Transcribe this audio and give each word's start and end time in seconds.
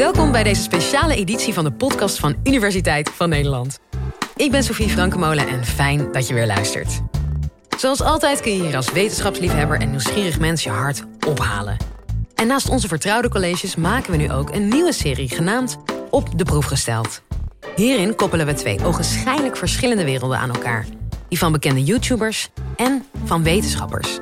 Welkom 0.00 0.32
bij 0.32 0.42
deze 0.42 0.62
speciale 0.62 1.14
editie 1.14 1.54
van 1.54 1.64
de 1.64 1.72
podcast 1.72 2.18
van 2.18 2.36
Universiteit 2.44 3.10
van 3.10 3.28
Nederland. 3.28 3.78
Ik 4.36 4.50
ben 4.50 4.62
Sofie 4.62 4.88
Frankemolen 4.88 5.48
en 5.48 5.64
fijn 5.64 6.12
dat 6.12 6.28
je 6.28 6.34
weer 6.34 6.46
luistert. 6.46 7.00
Zoals 7.78 8.02
altijd 8.02 8.40
kun 8.40 8.56
je 8.56 8.62
hier 8.62 8.76
als 8.76 8.92
wetenschapsliefhebber 8.92 9.80
en 9.80 9.90
nieuwsgierig 9.90 10.38
mens 10.38 10.62
je 10.62 10.70
hart 10.70 11.04
ophalen. 11.26 11.76
En 12.34 12.46
naast 12.46 12.68
onze 12.68 12.88
vertrouwde 12.88 13.28
colleges 13.28 13.76
maken 13.76 14.10
we 14.10 14.16
nu 14.16 14.32
ook 14.32 14.50
een 14.54 14.68
nieuwe 14.68 14.92
serie 14.92 15.28
genaamd 15.28 15.78
Op 16.10 16.38
de 16.38 16.44
Proef 16.44 16.64
Gesteld. 16.64 17.22
Hierin 17.76 18.14
koppelen 18.14 18.46
we 18.46 18.54
twee 18.54 18.84
ogenschijnlijk 18.84 19.56
verschillende 19.56 20.04
werelden 20.04 20.38
aan 20.38 20.54
elkaar. 20.54 20.86
Die 21.28 21.38
van 21.38 21.52
bekende 21.52 21.84
YouTubers 21.84 22.48
en 22.76 23.04
van 23.24 23.42
wetenschappers. 23.42 24.18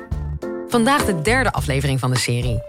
Vandaag 0.67 1.05
de 1.05 1.21
derde 1.21 1.51
aflevering 1.51 1.99
van 1.99 2.11
de 2.11 2.17
serie. 2.17 2.61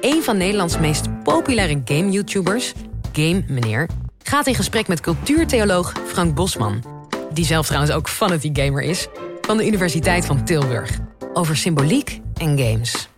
Een 0.00 0.22
van 0.22 0.36
Nederlands 0.36 0.78
meest 0.78 1.22
populaire 1.22 1.80
game-YouTubers, 1.84 2.72
Game 3.12 3.44
Meneer... 3.48 3.88
gaat 4.22 4.46
in 4.46 4.54
gesprek 4.54 4.88
met 4.88 5.00
cultuurtheoloog 5.00 5.92
Frank 6.06 6.34
Bosman... 6.34 6.84
die 7.32 7.44
zelf 7.44 7.66
trouwens 7.66 7.92
ook 7.92 8.08
fanatiek 8.08 8.58
gamer 8.58 8.82
is... 8.82 9.08
van 9.40 9.56
de 9.56 9.66
Universiteit 9.66 10.26
van 10.26 10.44
Tilburg. 10.44 10.98
Over 11.32 11.56
symboliek 11.56 12.20
en 12.34 12.58
games. 12.58 13.08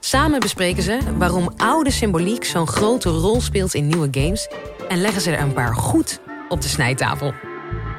Samen 0.00 0.40
bespreken 0.40 0.82
ze 0.82 0.98
waarom 1.16 1.52
oude 1.56 1.90
symboliek 1.90 2.44
zo'n 2.44 2.68
grote 2.68 3.08
rol 3.08 3.40
speelt 3.40 3.74
in 3.74 3.86
nieuwe 3.86 4.08
games... 4.10 4.48
en 4.88 5.00
leggen 5.00 5.22
ze 5.22 5.30
er 5.30 5.40
een 5.40 5.52
paar 5.52 5.74
goed 5.74 6.20
op 6.48 6.60
de 6.60 6.68
snijtafel. 6.68 7.34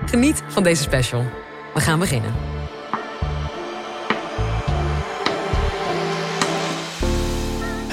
Geniet 0.05 0.43
van 0.47 0.63
deze 0.63 0.83
special. 0.83 1.23
We 1.73 1.79
gaan 1.79 1.99
beginnen. 1.99 2.33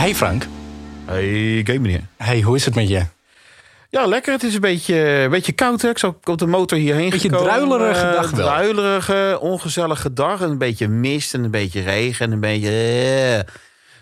Hey 0.00 0.14
Frank. 0.14 0.46
Hey, 1.04 1.60
game 1.64 1.78
meneer. 1.78 2.00
Hey, 2.16 2.40
hoe 2.40 2.56
is 2.56 2.64
het 2.64 2.74
met 2.74 2.88
je? 2.88 3.02
Ja, 3.90 4.06
lekker. 4.06 4.32
Het 4.32 4.42
is 4.42 4.54
een 4.54 4.60
beetje, 4.60 4.94
een 4.98 5.30
beetje 5.30 5.52
koud. 5.52 5.82
Hè? 5.82 5.88
Ik 5.88 5.98
op 6.28 6.38
de 6.38 6.46
motor 6.46 6.78
hierheen 6.78 7.10
Beetje 7.10 7.28
gekomen. 7.28 7.52
druilerige 7.52 8.06
Eh, 8.06 8.12
dag 8.12 8.30
wel. 8.30 8.46
Druilerige, 8.46 9.38
ongezellige 9.40 10.12
dag. 10.12 10.40
Een 10.40 10.58
beetje 10.58 10.88
mist 10.88 11.34
en 11.34 11.44
een 11.44 11.50
beetje 11.50 11.80
regen 11.80 12.26
en 12.26 12.32
een 12.32 12.40
beetje... 12.40 12.70
eh. 13.46 13.52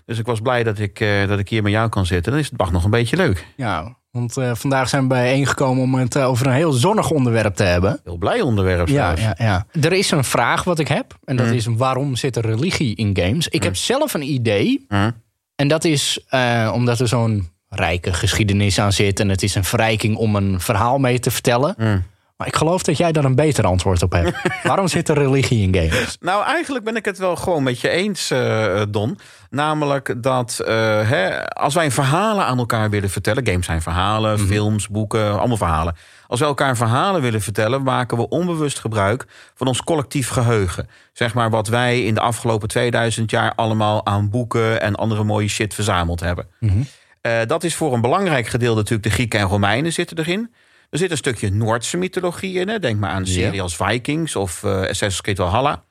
Dus 0.06 0.18
ik 0.18 0.26
was 0.26 0.40
blij 0.40 0.62
dat 0.62 0.78
ik, 0.78 1.00
eh, 1.00 1.28
dat 1.28 1.38
ik 1.38 1.48
hier 1.48 1.62
met 1.62 1.72
jou 1.72 1.88
kan 1.88 2.06
zitten. 2.06 2.32
Dan 2.32 2.40
is 2.40 2.48
het 2.48 2.58
dag 2.58 2.72
nog 2.72 2.84
een 2.84 2.90
beetje 2.90 3.16
leuk. 3.16 3.46
Ja, 3.56 3.96
want 4.10 4.32
vandaag 4.52 4.88
zijn 4.88 5.02
we 5.02 5.08
bijeengekomen 5.08 5.82
om 5.82 5.94
het 5.94 6.18
over 6.18 6.46
een 6.46 6.52
heel 6.52 6.72
zonnig 6.72 7.10
onderwerp 7.10 7.54
te 7.54 7.62
hebben. 7.64 8.00
Heel 8.04 8.16
blij 8.16 8.40
onderwerp 8.40 8.88
Ja, 8.88 9.14
ja, 9.16 9.34
ja. 9.38 9.66
Er 9.80 9.92
is 9.92 10.10
een 10.10 10.24
vraag 10.24 10.64
wat 10.64 10.78
ik 10.78 10.88
heb. 10.88 11.18
En 11.24 11.36
dat 11.36 11.46
Mm. 11.46 11.52
is 11.52 11.66
waarom 11.66 12.16
zit 12.16 12.36
er 12.36 12.46
religie 12.46 12.96
in 12.96 13.16
games? 13.20 13.48
Ik 13.48 13.62
heb 13.62 13.76
zelf 13.76 14.14
een 14.14 14.30
idee. 14.32 14.84
Hm? 14.88 15.10
En 15.60 15.68
dat 15.68 15.84
is 15.84 16.24
eh, 16.28 16.70
omdat 16.74 17.00
er 17.00 17.08
zo'n 17.08 17.48
rijke 17.68 18.12
geschiedenis 18.12 18.78
aan 18.80 18.92
zit. 18.92 19.20
En 19.20 19.28
het 19.28 19.42
is 19.42 19.54
een 19.54 19.64
verrijking 19.64 20.16
om 20.16 20.36
een 20.36 20.60
verhaal 20.60 20.98
mee 20.98 21.18
te 21.18 21.30
vertellen. 21.30 21.74
Hm. 21.78 21.98
Maar 22.38 22.46
ik 22.46 22.56
geloof 22.56 22.82
dat 22.82 22.96
jij 22.96 23.12
daar 23.12 23.24
een 23.24 23.34
beter 23.34 23.66
antwoord 23.66 24.02
op 24.02 24.12
hebt. 24.12 24.36
waarom 24.62 24.88
zit 24.88 25.08
er 25.08 25.18
religie 25.18 25.62
in 25.62 25.74
games? 25.74 26.16
Nou, 26.20 26.44
eigenlijk 26.44 26.84
ben 26.84 26.96
ik 26.96 27.04
het 27.04 27.18
wel 27.18 27.36
gewoon 27.36 27.62
met 27.62 27.80
je 27.80 27.88
eens, 27.88 28.30
eh, 28.30 28.82
Don. 28.88 29.18
Namelijk 29.50 30.22
dat 30.22 30.58
eh, 30.58 30.74
hè, 31.08 31.48
als 31.48 31.74
wij 31.74 31.90
verhalen 31.90 32.44
aan 32.44 32.58
elkaar 32.58 32.90
willen 32.90 33.10
vertellen... 33.10 33.46
games 33.46 33.66
zijn 33.66 33.82
verhalen, 33.82 34.38
films, 34.38 34.88
boeken, 34.88 35.38
allemaal 35.38 35.56
verhalen. 35.56 35.96
Als 36.26 36.40
we 36.40 36.46
elkaar 36.46 36.76
verhalen 36.76 37.20
willen 37.20 37.40
vertellen... 37.40 37.82
maken 37.82 38.16
we 38.16 38.28
onbewust 38.28 38.78
gebruik 38.78 39.26
van 39.54 39.66
ons 39.66 39.82
collectief 39.82 40.28
geheugen. 40.28 40.88
Zeg 41.12 41.34
maar 41.34 41.50
wat 41.50 41.68
wij 41.68 42.02
in 42.02 42.14
de 42.14 42.20
afgelopen 42.20 42.68
2000 42.68 43.30
jaar... 43.30 43.52
allemaal 43.54 44.06
aan 44.06 44.30
boeken 44.30 44.80
en 44.80 44.94
andere 44.94 45.24
mooie 45.24 45.48
shit 45.48 45.74
verzameld 45.74 46.20
hebben. 46.20 46.46
Eh, 47.20 47.40
dat 47.46 47.64
is 47.64 47.74
voor 47.74 47.92
een 47.92 48.00
belangrijk 48.00 48.46
gedeelte 48.46 48.76
natuurlijk... 48.76 49.08
de 49.08 49.14
Grieken 49.14 49.40
en 49.40 49.46
Romeinen 49.46 49.92
zitten 49.92 50.18
erin... 50.18 50.50
Er 50.90 50.98
zit 50.98 51.10
een 51.10 51.16
stukje 51.16 51.50
Noordse 51.50 51.96
mythologie 51.96 52.58
in. 52.60 52.68
Hè? 52.68 52.78
Denk 52.78 53.00
maar 53.00 53.10
aan 53.10 53.26
series 53.26 53.54
Ja. 53.56 53.62
als 53.62 53.76
Vikings 53.76 54.36
of 54.36 54.64
eh 54.64 54.70
Assassin's 54.70 55.20
Creed 55.20 55.36
Valhalla. 55.36 55.84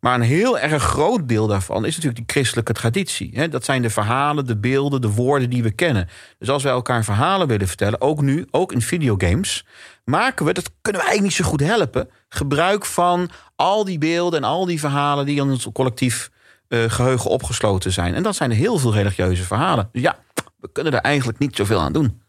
Maar 0.00 0.14
een 0.14 0.20
heel 0.20 0.58
erg 0.58 0.82
groot 0.82 1.28
deel 1.28 1.46
daarvan 1.46 1.84
is 1.84 1.96
natuurlijk 1.96 2.26
die 2.26 2.34
christelijke 2.36 2.72
traditie. 2.72 3.30
Hè? 3.34 3.48
Dat 3.48 3.64
zijn 3.64 3.82
de 3.82 3.90
verhalen, 3.90 4.46
de 4.46 4.56
beelden, 4.56 5.00
de 5.00 5.10
woorden 5.10 5.50
die 5.50 5.62
we 5.62 5.70
kennen. 5.70 6.08
Dus 6.38 6.48
als 6.50 6.62
wij 6.62 6.72
elkaar 6.72 7.04
verhalen 7.04 7.46
willen 7.48 7.68
vertellen, 7.68 8.00
ook 8.00 8.20
nu, 8.22 8.46
ook 8.50 8.72
in 8.72 8.82
videogames, 8.82 9.64
maken 10.04 10.44
we, 10.46 10.52
dat 10.52 10.70
kunnen 10.80 11.00
we 11.00 11.06
eigenlijk 11.08 11.22
niet 11.38 11.46
zo 11.46 11.50
goed 11.52 11.60
helpen, 11.60 12.08
gebruik 12.28 12.84
van 12.86 13.30
al 13.56 13.84
die 13.84 13.98
beelden 13.98 14.38
en 14.42 14.48
al 14.48 14.64
die 14.66 14.80
verhalen 14.80 15.26
die 15.26 15.36
in 15.36 15.50
ons 15.50 15.68
collectief 15.72 16.30
eh, 16.68 16.78
geheugen 16.88 17.30
opgesloten 17.30 17.92
zijn. 17.92 18.14
En 18.14 18.22
dat 18.22 18.36
zijn 18.36 18.50
heel 18.50 18.78
veel 18.78 18.92
religieuze 18.94 19.42
verhalen. 19.42 19.88
Dus 19.92 20.02
ja, 20.02 20.18
we 20.60 20.68
kunnen 20.72 20.92
er 20.92 21.00
eigenlijk 21.00 21.38
niet 21.38 21.56
zoveel 21.56 21.80
aan 21.80 21.92
doen. 21.92 22.22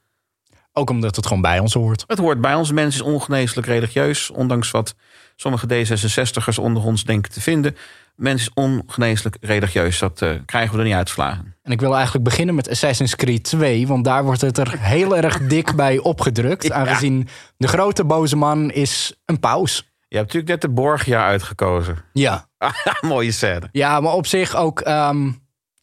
Ook 0.73 0.89
omdat 0.89 1.15
het 1.15 1.27
gewoon 1.27 1.41
bij 1.41 1.59
ons 1.59 1.73
hoort. 1.73 2.03
Het 2.07 2.17
hoort 2.17 2.41
bij 2.41 2.55
ons. 2.55 2.71
Mens 2.71 2.95
is 2.95 3.01
ongeneeslijk 3.01 3.67
religieus. 3.67 4.29
Ondanks 4.29 4.71
wat 4.71 4.95
sommige 5.35 5.67
D66'ers 5.67 6.59
onder 6.59 6.83
ons 6.83 7.03
denken 7.03 7.31
te 7.31 7.41
vinden. 7.41 7.75
Mens 8.15 8.41
is 8.41 8.53
ongeneeslijk 8.53 9.37
religieus. 9.41 9.99
Dat 9.99 10.21
eh, 10.21 10.29
krijgen 10.45 10.71
we 10.73 10.79
er 10.79 10.85
niet 10.85 10.95
uitgeslagen. 10.95 11.55
En 11.61 11.71
ik 11.71 11.79
wil 11.79 11.95
eigenlijk 11.95 12.23
beginnen 12.23 12.55
met 12.55 12.69
Assassin's 12.69 13.15
Creed 13.15 13.43
2, 13.43 13.87
want 13.87 14.03
daar 14.03 14.23
wordt 14.23 14.41
het 14.41 14.57
er 14.57 14.79
heel 14.79 15.17
erg 15.17 15.47
dik 15.47 15.75
bij 15.83 15.97
opgedrukt. 15.97 16.63
Ja. 16.63 16.73
Aangezien 16.73 17.27
de 17.57 17.67
grote 17.67 18.03
boze 18.05 18.35
man 18.35 18.71
is 18.71 19.21
een 19.25 19.39
paus. 19.39 19.75
Je 20.07 20.17
hebt 20.17 20.33
natuurlijk 20.33 20.61
net 20.61 20.61
de 20.61 20.81
Borgia 20.81 21.25
uitgekozen. 21.25 21.97
Ja. 22.13 22.47
Mooie 23.01 23.31
scène. 23.31 23.69
Ja, 23.71 23.99
maar 23.99 24.13
op 24.13 24.27
zich 24.27 24.55
ook 24.55 24.79
ehm, 24.79 25.31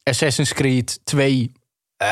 Assassin's 0.03 0.53
Creed 0.53 1.00
2 1.04 1.53
eh, 1.98 2.09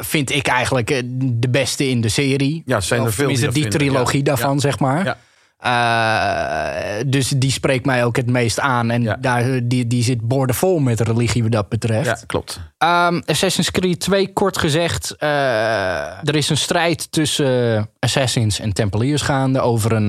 vind 0.00 0.30
ik 0.30 0.46
eigenlijk 0.46 0.90
eh, 0.90 1.02
de 1.20 1.48
beste 1.48 1.88
in 1.88 2.00
de 2.00 2.08
serie. 2.08 2.62
Ja, 2.66 2.80
zijn 2.80 3.00
er 3.00 3.06
Of 3.06 3.14
veel 3.14 3.28
die 3.28 3.38
dat 3.40 3.54
die 3.54 3.68
trilogie 3.68 4.18
ja. 4.18 4.24
daarvan, 4.24 4.54
Ja. 4.54 4.60
zeg 4.60 4.78
maar. 4.78 5.04
Ja. 5.04 5.16
Eh, 5.58 7.04
dus 7.06 7.28
die 7.28 7.50
spreekt 7.50 7.84
mij 7.86 8.04
ook 8.04 8.16
het 8.16 8.30
meest 8.30 8.60
aan. 8.60 8.90
En 8.90 9.02
Ja. 9.02 9.16
daar, 9.20 9.60
die, 9.62 9.86
die 9.86 10.02
zit 10.02 10.20
boordevol 10.20 10.78
met 10.78 11.00
religie 11.00 11.42
wat 11.42 11.52
dat 11.52 11.68
betreft. 11.68 12.06
Ja, 12.06 12.18
klopt. 12.26 12.60
Ehm, 12.78 13.20
Assassin's 13.26 13.70
Creed 13.70 14.00
2, 14.00 14.32
kort 14.32 14.58
gezegd. 14.58 15.14
er 15.18 16.34
is 16.36 16.48
een 16.48 16.56
strijd 16.56 17.12
tussen 17.12 17.88
Assassins 17.98 18.60
en 18.60 18.72
Tempeliers 18.72 19.22
gaande 19.22 19.60
over 19.60 19.92
een, 19.92 20.08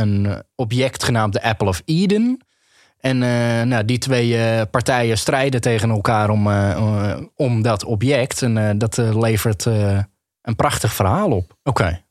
een 0.00 0.42
object 0.54 1.04
genaamd 1.04 1.32
de 1.32 1.42
Apple 1.42 1.68
of 1.68 1.82
Eden. 1.84 2.40
En 3.04 3.22
eh, 3.22 3.66
nou, 3.66 3.84
die 3.84 3.98
twee 3.98 4.36
eh, 4.36 4.62
partijen 4.70 5.18
strijden 5.18 5.60
tegen 5.60 5.90
elkaar 5.90 6.30
om, 6.30 6.50
eh, 6.50 7.16
om 7.36 7.62
dat 7.62 7.84
object. 7.84 8.42
En 8.42 8.78
dat 8.78 8.96
levert 8.96 9.66
eh, 9.66 9.98
een 10.42 10.56
prachtig 10.56 10.94
verhaal 10.94 11.30
op. 11.30 11.56
Oké. 11.62 12.02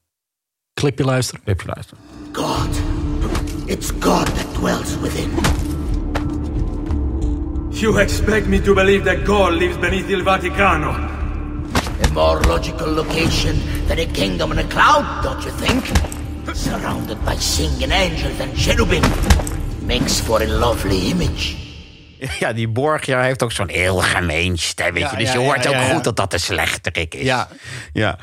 Clipje 0.74 1.04
luisteren. 1.04 1.42
Heb 1.46 1.62
je 1.62 1.68
luisteren. 1.68 2.04
God. 2.32 2.82
It's 3.66 3.92
God 4.00 4.26
that 4.26 4.54
dwells 4.54 5.00
within. 5.00 5.30
You 7.70 8.00
expect 8.00 8.48
me 8.48 8.62
to 8.62 8.74
believe 8.74 9.04
that 9.04 9.26
God 9.26 9.52
lives 9.52 9.80
beneath 9.80 10.10
Il 10.10 10.24
Vaticano? 10.24 10.90
A 10.90 12.12
more 12.14 12.48
logical 12.48 12.94
location 12.94 13.62
than 13.88 14.00
a 14.00 14.06
kingdom 14.12 14.52
in 14.52 14.58
a 14.58 14.68
cloud, 14.68 15.24
don't 15.24 15.44
you 15.44 15.56
think? 15.58 15.86
Surrounded 16.56 17.18
by 17.26 17.36
singing 17.40 17.92
angels 17.92 18.40
and 18.40 18.58
cherubim. 18.58 19.04
Makes 19.86 20.20
for 20.22 20.42
a 20.42 20.48
lovely 20.48 21.00
image. 21.10 21.56
Ja, 22.40 22.54
die 22.54 22.68
Borgia 22.68 23.22
heeft 23.22 23.44
ook 23.44 23.52
zo'n 23.52 23.70
heel 23.70 23.98
gemeen 23.98 24.58
stemmetje. 24.58 25.10
Ja, 25.12 25.16
dus 25.16 25.28
ja, 25.28 25.40
je 25.40 25.46
hoort 25.46 25.64
ja, 25.64 25.70
ook 25.70 25.76
ja, 25.76 25.82
ja. 25.82 25.94
goed 25.94 26.04
dat 26.04 26.16
dat 26.16 26.32
de 26.32 26.38
slechterik 26.38 27.16
is. 27.16 27.24
Ja. 27.24 27.48
ja. 27.94 28.18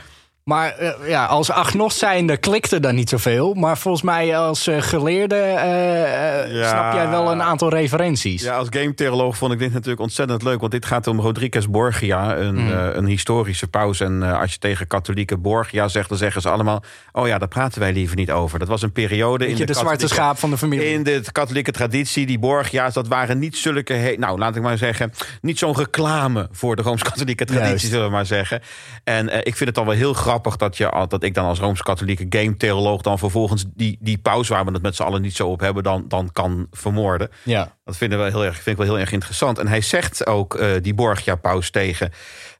Maar 0.44 0.76
eh, 0.78 1.08
ja, 1.08 1.24
als 1.26 1.50
agnost 1.50 1.98
zijnde 1.98 2.36
klikte 2.36 2.80
daar 2.80 2.94
niet 2.94 3.08
zoveel. 3.08 3.54
Maar 3.54 3.78
volgens 3.78 4.02
mij 4.04 4.38
als 4.38 4.66
eh, 4.66 4.80
geleerde 4.82 5.34
eh, 5.36 6.52
Ja. 6.54 6.68
snap 6.68 6.92
jij 6.92 7.08
wel 7.08 7.30
een 7.30 7.42
aantal 7.42 7.68
referenties. 7.68 8.42
Ja, 8.42 8.56
als 8.56 8.66
game-theoloog 8.70 9.36
vond 9.36 9.52
ik 9.52 9.58
dit 9.58 9.72
natuurlijk 9.72 10.00
ontzettend 10.00 10.42
leuk. 10.42 10.60
Want 10.60 10.72
dit 10.72 10.86
gaat 10.86 11.06
om 11.06 11.20
Rodriguez 11.20 11.66
Borgia, 11.66 12.36
een, 12.36 12.58
Hmm. 12.58 12.70
een 12.94 13.06
historische 13.06 13.68
paus. 13.68 14.00
En 14.00 14.22
als 14.22 14.52
je 14.52 14.58
tegen 14.58 14.86
katholieken 14.86 15.40
Borgia 15.42 15.88
zegt, 15.88 16.08
dan 16.08 16.18
zeggen 16.18 16.42
ze 16.42 16.48
allemaal... 16.48 16.82
oh 17.12 17.26
ja, 17.26 17.38
daar 17.38 17.48
praten 17.48 17.80
wij 17.80 17.92
liever 17.92 18.16
niet 18.16 18.30
over. 18.30 18.58
Dat 18.58 18.68
was 18.68 18.82
een 18.82 18.92
periode 18.92 19.46
in 19.46 19.56
de, 19.56 19.64
de 19.64 19.72
zwarte 19.72 19.88
katholieke- 19.90 20.14
schaap 20.14 20.38
van 20.38 20.50
de 20.50 20.58
familie. 20.58 20.86
In 20.92 21.02
de 21.02 21.22
katholieke 21.32 21.70
traditie, 21.72 22.26
die 22.26 22.38
Borgia's, 22.38 22.94
dat 22.94 23.08
waren 23.08 23.38
niet 23.38 23.56
zulke... 23.56 24.14
nou, 24.18 24.38
laat 24.38 24.56
ik 24.56 24.62
maar 24.62 24.78
zeggen, 24.78 25.12
niet 25.40 25.58
zo'n 25.58 25.76
reclame 25.76 26.48
voor 26.52 26.76
de 26.76 26.82
Rooms-Katholieke 26.82 27.44
traditie, 27.44 27.68
Juist. 27.70 27.86
zullen 27.90 28.06
we 28.06 28.12
maar 28.12 28.26
zeggen. 28.26 28.60
En 29.04 29.28
ik 29.46 29.56
vind 29.56 29.58
het 29.68 29.74
dan 29.74 29.84
wel 29.86 29.94
heel 29.94 30.12
grappig 30.12 30.29
dat, 30.58 30.76
je, 30.76 31.04
dat 31.08 31.22
ik 31.22 31.34
dan 31.34 31.44
als 31.44 31.58
Rooms-Katholieke 31.58 32.26
game-theoloog... 32.28 33.02
dan 33.02 33.18
vervolgens 33.18 33.64
die, 33.74 33.98
die 34.00 34.18
paus, 34.18 34.48
waar 34.48 34.64
we 34.64 34.72
het 34.72 34.82
met 34.82 34.96
z'n 34.96 35.02
allen 35.02 35.22
niet 35.22 35.36
zo 35.36 35.48
op 35.48 35.60
hebben... 35.60 35.82
dan, 35.82 36.04
dan 36.08 36.32
kan 36.32 36.66
vermoorden. 36.70 37.30
Ja. 37.44 37.76
Dat 37.84 37.96
vinden 37.96 38.24
we 38.24 38.30
heel 38.30 38.44
erg, 38.44 38.54
vind 38.54 38.66
ik 38.66 38.76
wel 38.76 38.86
heel 38.94 38.98
erg 38.98 39.12
interessant. 39.12 39.58
En 39.58 39.68
hij 39.68 39.80
zegt 39.80 40.26
ook, 40.26 40.54
eh, 40.54 40.68
die 40.82 40.94
Borgia-paus 40.94 41.70
tegen 41.70 42.12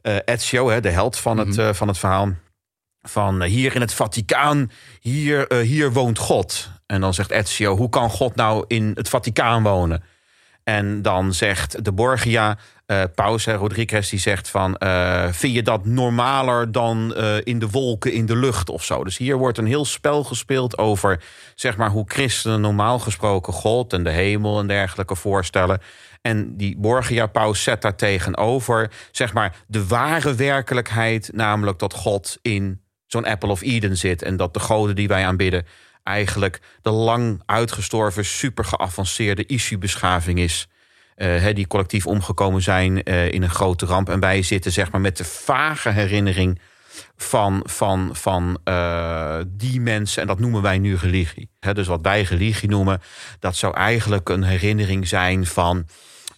eh, 0.02 0.17
Ezio, 0.25 0.70
hè, 0.70 0.81
de 0.81 0.90
held 0.90 1.19
van 1.19 1.38
het, 1.38 1.49
Mhm. 1.49 1.61
eh, 1.61 1.72
van 1.72 1.88
het 1.88 1.99
verhaal... 1.99 2.28
van 3.02 3.43
hier 3.43 3.75
in 3.75 3.81
het 3.81 3.94
Vaticaan, 3.94 4.70
hier, 5.00 5.55
hier 5.55 5.93
woont 5.93 6.19
God. 6.19 6.70
En 6.87 7.00
dan 7.00 7.14
zegt 7.14 7.31
Ezio, 7.31 7.76
hoe 7.76 7.88
kan 7.88 8.11
God 8.11 8.34
nou 8.34 8.64
in 8.67 8.90
het 8.94 9.08
Vaticaan 9.08 9.62
wonen? 9.62 10.02
En 10.65 11.03
dan 11.03 11.35
zegt 11.35 11.85
de 11.85 11.93
Borgia, 11.93 12.59
eh 12.87 13.03
Paus 13.15 13.47
Rodriguez, 13.47 14.11
die 14.11 14.19
zegt 14.19 14.49
van... 14.49 14.77
eh, 14.77 15.27
vind 15.31 15.55
je 15.55 15.62
dat 15.62 15.85
normaler 15.85 16.73
dan 16.73 17.15
eh, 17.15 17.37
in 17.45 17.59
de 17.59 17.71
wolken, 17.71 18.12
in 18.12 18.27
de 18.27 18.37
lucht 18.37 18.69
of 18.71 18.85
zo? 18.85 19.05
Dus 19.05 19.17
hier 19.17 19.37
wordt 19.37 19.59
een 19.59 19.67
heel 19.67 19.85
spel 19.85 20.25
gespeeld 20.25 20.79
over... 20.79 21.23
zeg 21.55 21.77
maar 21.77 21.91
hoe 21.91 22.05
christenen 22.07 22.61
normaal 22.61 22.99
gesproken 22.99 23.53
God 23.53 23.93
en 23.93 24.05
de 24.05 24.11
hemel 24.11 24.59
en 24.59 24.67
dergelijke 24.67 25.17
voorstellen. 25.17 25.81
En 26.23 26.57
die 26.57 26.77
Borgia-paus 26.79 27.63
zet 27.63 27.83
daar 27.83 27.97
tegenover... 27.97 28.91
zeg 29.11 29.33
maar 29.33 29.56
de 29.67 29.87
ware 29.87 30.35
werkelijkheid, 30.35 31.31
namelijk 31.33 31.79
dat 31.79 31.95
God 31.95 32.39
in 32.43 32.81
zo'n 33.06 33.27
Apple 33.27 33.51
of 33.51 33.63
Eden 33.63 33.97
zit... 33.97 34.23
en 34.23 34.37
dat 34.37 34.55
de 34.55 34.61
goden 34.61 34.97
die 34.97 35.09
wij 35.09 35.27
aanbidden 35.27 35.67
eigenlijk 36.11 36.61
de 36.83 36.91
lang 36.91 37.43
uitgestorven, 37.47 38.25
super 38.25 38.65
geavanceerde 38.65 39.47
issue-beschaving 39.47 40.39
is. 40.39 40.69
hè, 41.15 41.53
die 41.53 41.67
collectief 41.67 42.07
omgekomen 42.07 42.62
zijn 42.62 43.03
eh, 43.03 43.33
in 43.33 43.43
een 43.43 43.51
grote 43.51 43.87
ramp. 43.87 44.09
En 44.09 44.21
wij 44.21 44.43
zitten 44.43 44.73
zeg 44.73 44.91
maar 44.91 45.01
met 45.01 45.17
de 45.17 45.25
vage 45.25 45.91
herinnering 45.91 46.61
van, 47.17 47.62
van, 47.65 48.11
van 48.12 48.59
eh, 48.65 49.39
die 49.47 49.81
mensen. 49.81 50.23
En 50.23 50.29
dat 50.29 50.39
noemen 50.39 50.62
wij 50.62 50.79
nu 50.79 50.97
religie. 50.97 51.51
Hè, 51.61 51.75
dus 51.75 51.87
wat 51.87 52.03
wij 52.03 52.23
religie 52.23 52.69
noemen, 52.69 53.01
dat 53.39 53.56
zou 53.56 53.75
eigenlijk 53.75 54.29
een 54.29 54.43
herinnering 54.43 55.09
zijn 55.09 55.47
van 55.47 55.87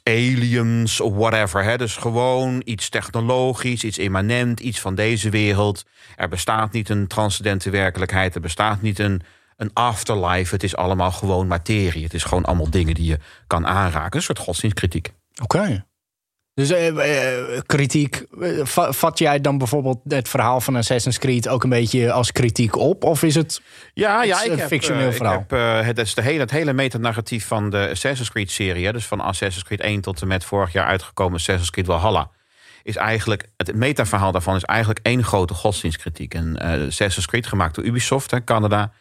aliens 0.02 1.00
of 1.00 1.14
whatever. 1.14 1.64
Hè? 1.64 1.76
Dus 1.76 1.96
gewoon 1.96 2.62
iets 2.64 2.88
technologisch, 2.88 3.84
iets 3.84 3.98
immanent, 3.98 4.60
iets 4.60 4.80
van 4.80 4.94
deze 4.94 5.30
wereld. 5.30 5.84
Er 6.16 6.28
bestaat 6.28 6.72
niet 6.72 6.88
een 6.88 7.06
transcendente 7.06 7.70
werkelijkheid. 7.70 8.34
Er 8.34 8.40
bestaat 8.40 8.82
niet 8.82 8.98
een, 8.98 9.22
een 9.56 9.70
afterlife. 9.72 10.54
Het 10.54 10.62
is 10.62 10.76
allemaal 10.76 11.12
gewoon 11.12 11.46
materie. 11.46 12.04
Het 12.04 12.14
is 12.14 12.24
gewoon 12.24 12.44
allemaal 12.44 12.70
dingen 12.70 12.94
die 12.94 13.06
je 13.06 13.18
kan 13.46 13.66
aanraken. 13.66 14.16
Een 14.16 14.22
soort 14.22 14.38
godsdienstkritiek. 14.38 15.12
Oké. 15.42 15.84
Dus 16.54 16.70
eh, 16.70 16.88
eh, 17.56 17.60
kritiek, 17.66 18.26
va- 18.62 18.92
vat 18.92 19.18
jij 19.18 19.40
dan 19.40 19.58
bijvoorbeeld 19.58 20.00
het 20.08 20.28
verhaal 20.28 20.60
van 20.60 20.76
Assassin's 20.76 21.18
Creed 21.18 21.48
ook 21.48 21.62
een 21.62 21.70
beetje 21.70 22.12
als 22.12 22.32
kritiek 22.32 22.76
op? 22.76 23.04
Of 23.04 23.22
is 23.22 23.34
het. 23.34 23.62
Ja, 23.94 24.22
ja 24.22 24.42
ik 24.42 24.52
een 24.52 24.58
heb, 24.58 24.68
fictioneel 24.68 25.08
eh, 25.08 25.14
verhaal. 25.14 25.34
Ik 25.34 25.44
heb, 25.48 25.52
eh, 25.58 25.86
het 25.86 25.98
is 25.98 26.14
de 26.14 26.22
hele, 26.22 26.40
het 26.40 26.50
hele 26.50 26.72
metanarratief 26.72 27.46
van 27.46 27.70
de 27.70 27.88
Assassin's 27.90 28.30
Creed-serie. 28.30 28.92
Dus 28.92 29.06
van 29.06 29.20
Assassin's 29.20 29.64
Creed 29.64 29.80
1 29.80 30.00
tot 30.00 30.20
en 30.20 30.28
met 30.28 30.44
vorig 30.44 30.72
jaar 30.72 30.86
uitgekomen 30.86 31.34
Assassin's 31.34 31.70
Creed 31.70 31.86
Valhalla. 31.86 32.30
Is 32.82 32.96
eigenlijk, 32.96 33.48
het 33.56 33.74
metaverhaal 33.74 34.32
daarvan 34.32 34.56
is 34.56 34.64
eigenlijk 34.64 35.00
één 35.02 35.24
grote 35.24 35.54
godsdienstkritiek. 35.54 36.34
En 36.34 36.58
Assassin's 36.58 37.26
Creed 37.26 37.46
gemaakt 37.46 37.74
door 37.74 37.84
Ubisoft, 37.84 38.30
hè, 38.30 38.44
Canada. 38.44 38.92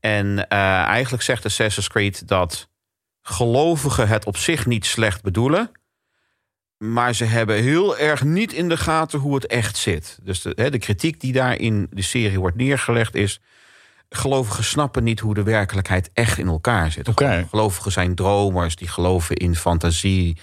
En 0.00 0.48
eh, 0.48 0.58
eigenlijk 0.82 1.22
zegt 1.22 1.44
Assassin's 1.44 1.88
Creed 1.88 2.28
dat 2.28 2.68
gelovigen 3.22 4.08
het 4.08 4.24
op 4.24 4.36
zich 4.36 4.66
niet 4.66 4.86
slecht 4.86 5.22
bedoelen. 5.22 5.70
Maar 6.78 7.14
ze 7.14 7.24
hebben 7.24 7.62
heel 7.62 7.98
erg 7.98 8.24
niet 8.24 8.52
in 8.52 8.68
de 8.68 8.76
gaten 8.76 9.18
hoe 9.18 9.34
het 9.34 9.46
echt 9.46 9.76
zit. 9.76 10.18
Dus 10.22 10.42
de, 10.42 10.52
hè, 10.54 10.70
de 10.70 10.78
kritiek 10.78 11.20
die 11.20 11.32
daar 11.32 11.58
in 11.58 11.86
de 11.90 12.02
serie 12.02 12.38
wordt 12.38 12.56
neergelegd 12.56 13.14
is... 13.14 13.40
gelovigen 14.08 14.64
snappen 14.64 15.04
niet 15.04 15.20
hoe 15.20 15.34
de 15.34 15.42
werkelijkheid 15.42 16.10
echt 16.12 16.38
in 16.38 16.46
elkaar 16.46 16.92
zit. 16.92 17.08
Gelovigen 17.50 17.92
zijn 17.92 18.14
dromers, 18.14 18.76
die 18.76 18.88
geloven 18.88 19.36
in 19.36 19.56
fantasie... 19.56 20.36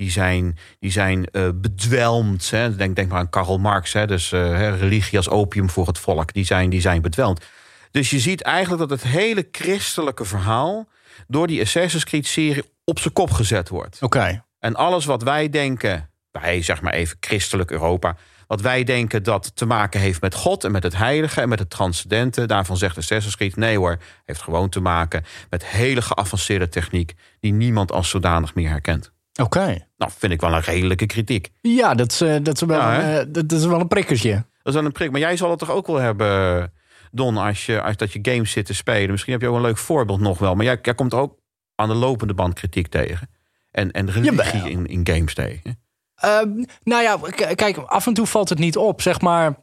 Die 0.00 0.10
zijn, 0.10 0.58
die 0.78 0.90
zijn 0.90 1.26
eh, 1.26 1.48
bedwelmd. 1.54 2.50
Hè. 2.50 2.76
Denk, 2.76 2.96
denk 2.96 3.08
maar 3.10 3.18
aan 3.18 3.30
Karl 3.30 3.58
Marx. 3.58 3.92
Hè. 3.92 4.06
Dus 4.06 4.32
eh, 4.32 4.78
religie 4.78 5.16
als 5.16 5.28
opium 5.28 5.70
voor 5.70 5.86
het 5.86 5.98
volk. 5.98 6.32
Die 6.32 6.44
zijn, 6.44 6.70
die 6.70 6.80
zijn 6.80 7.02
bedwelmd. 7.02 7.44
Dus 7.90 8.10
je 8.10 8.18
ziet 8.18 8.42
eigenlijk 8.42 8.88
dat 8.88 9.00
het 9.00 9.10
hele 9.10 9.48
christelijke 9.52 10.24
verhaal... 10.24 10.88
door 11.26 11.46
die 11.46 11.60
Assassin's 11.60 12.04
Creed-serie 12.04 12.64
op 12.84 12.98
zijn 12.98 13.14
kop 13.14 13.30
gezet 13.30 13.68
wordt. 13.68 14.02
Oké. 14.02 14.44
En 14.58 14.74
alles 14.74 15.04
wat 15.04 15.22
wij 15.22 15.48
denken, 15.48 16.10
wij 16.30 16.62
zeg 16.62 16.82
maar 16.82 16.92
even 16.92 17.16
christelijk 17.20 17.70
Europa, 17.70 18.16
wat 18.46 18.60
wij 18.60 18.84
denken 18.84 19.22
dat 19.22 19.56
te 19.56 19.66
maken 19.66 20.00
heeft 20.00 20.20
met 20.20 20.34
God 20.34 20.64
en 20.64 20.72
met 20.72 20.82
het 20.82 20.96
heilige 20.96 21.40
en 21.40 21.48
met 21.48 21.58
het 21.58 21.70
transcendente, 21.70 22.46
daarvan 22.46 22.76
zegt 22.76 22.96
Assassin's 22.96 23.36
Creed 23.36 23.56
nee 23.56 23.78
hoor, 23.78 23.98
heeft 24.24 24.42
gewoon 24.42 24.68
te 24.68 24.80
maken 24.80 25.24
met 25.50 25.66
hele 25.66 26.02
geavanceerde 26.02 26.68
techniek 26.68 27.14
die 27.40 27.52
niemand 27.52 27.92
als 27.92 28.08
zodanig 28.08 28.54
meer 28.54 28.68
herkent. 28.68 29.12
Oké. 29.40 29.86
Nou, 29.96 30.12
vind 30.18 30.32
ik 30.32 30.40
wel 30.40 30.52
een 30.52 30.60
redelijke 30.60 31.06
kritiek. 31.06 31.48
Ja, 31.60 31.94
dat 31.94 32.10
is, 32.10 32.20
eh, 32.20 32.36
dat, 32.42 32.54
is 32.54 32.62
wel, 32.62 32.78
Ja, 32.78 33.18
eh, 33.18 33.26
dat 33.28 33.52
is 33.52 33.64
wel 33.64 33.80
een 33.80 33.88
prikkertje. 33.88 34.32
Dat 34.32 34.44
is 34.64 34.74
wel 34.74 34.84
een 34.84 34.92
prik. 34.92 35.10
Maar 35.10 35.20
jij 35.20 35.36
zal 35.36 35.50
het 35.50 35.58
toch 35.58 35.70
ook 35.70 35.86
wel 35.86 35.96
hebben, 35.96 36.72
Don, 37.10 37.36
als, 37.36 37.66
je, 37.66 37.82
als 37.82 37.96
dat 37.96 38.12
je 38.12 38.18
games 38.22 38.50
zit 38.50 38.66
te 38.66 38.74
spelen. 38.74 39.10
Misschien 39.10 39.32
heb 39.32 39.42
je 39.42 39.48
ook 39.48 39.56
een 39.56 39.62
leuk 39.62 39.78
voorbeeld 39.78 40.20
nog 40.20 40.38
wel. 40.38 40.54
Maar 40.54 40.64
jij, 40.64 40.78
jij 40.82 40.94
komt 40.94 41.14
ook 41.14 41.38
aan 41.74 41.88
de 41.88 41.94
lopende 41.94 42.34
band 42.34 42.54
kritiek 42.54 42.86
tegen. 42.86 43.30
En, 43.70 43.90
en 43.90 44.10
religie 44.10 44.70
in, 44.70 44.86
in 44.86 45.06
games 45.06 45.34
tegen. 45.34 45.78
Ehm, 46.14 46.64
nou 46.82 47.02
ja, 47.02 47.18
kijk, 47.54 47.76
af 47.76 48.06
en 48.06 48.14
toe 48.14 48.26
valt 48.26 48.48
het 48.48 48.58
niet 48.58 48.76
op. 48.76 49.02
Zeg 49.02 49.20
maar, 49.20 49.54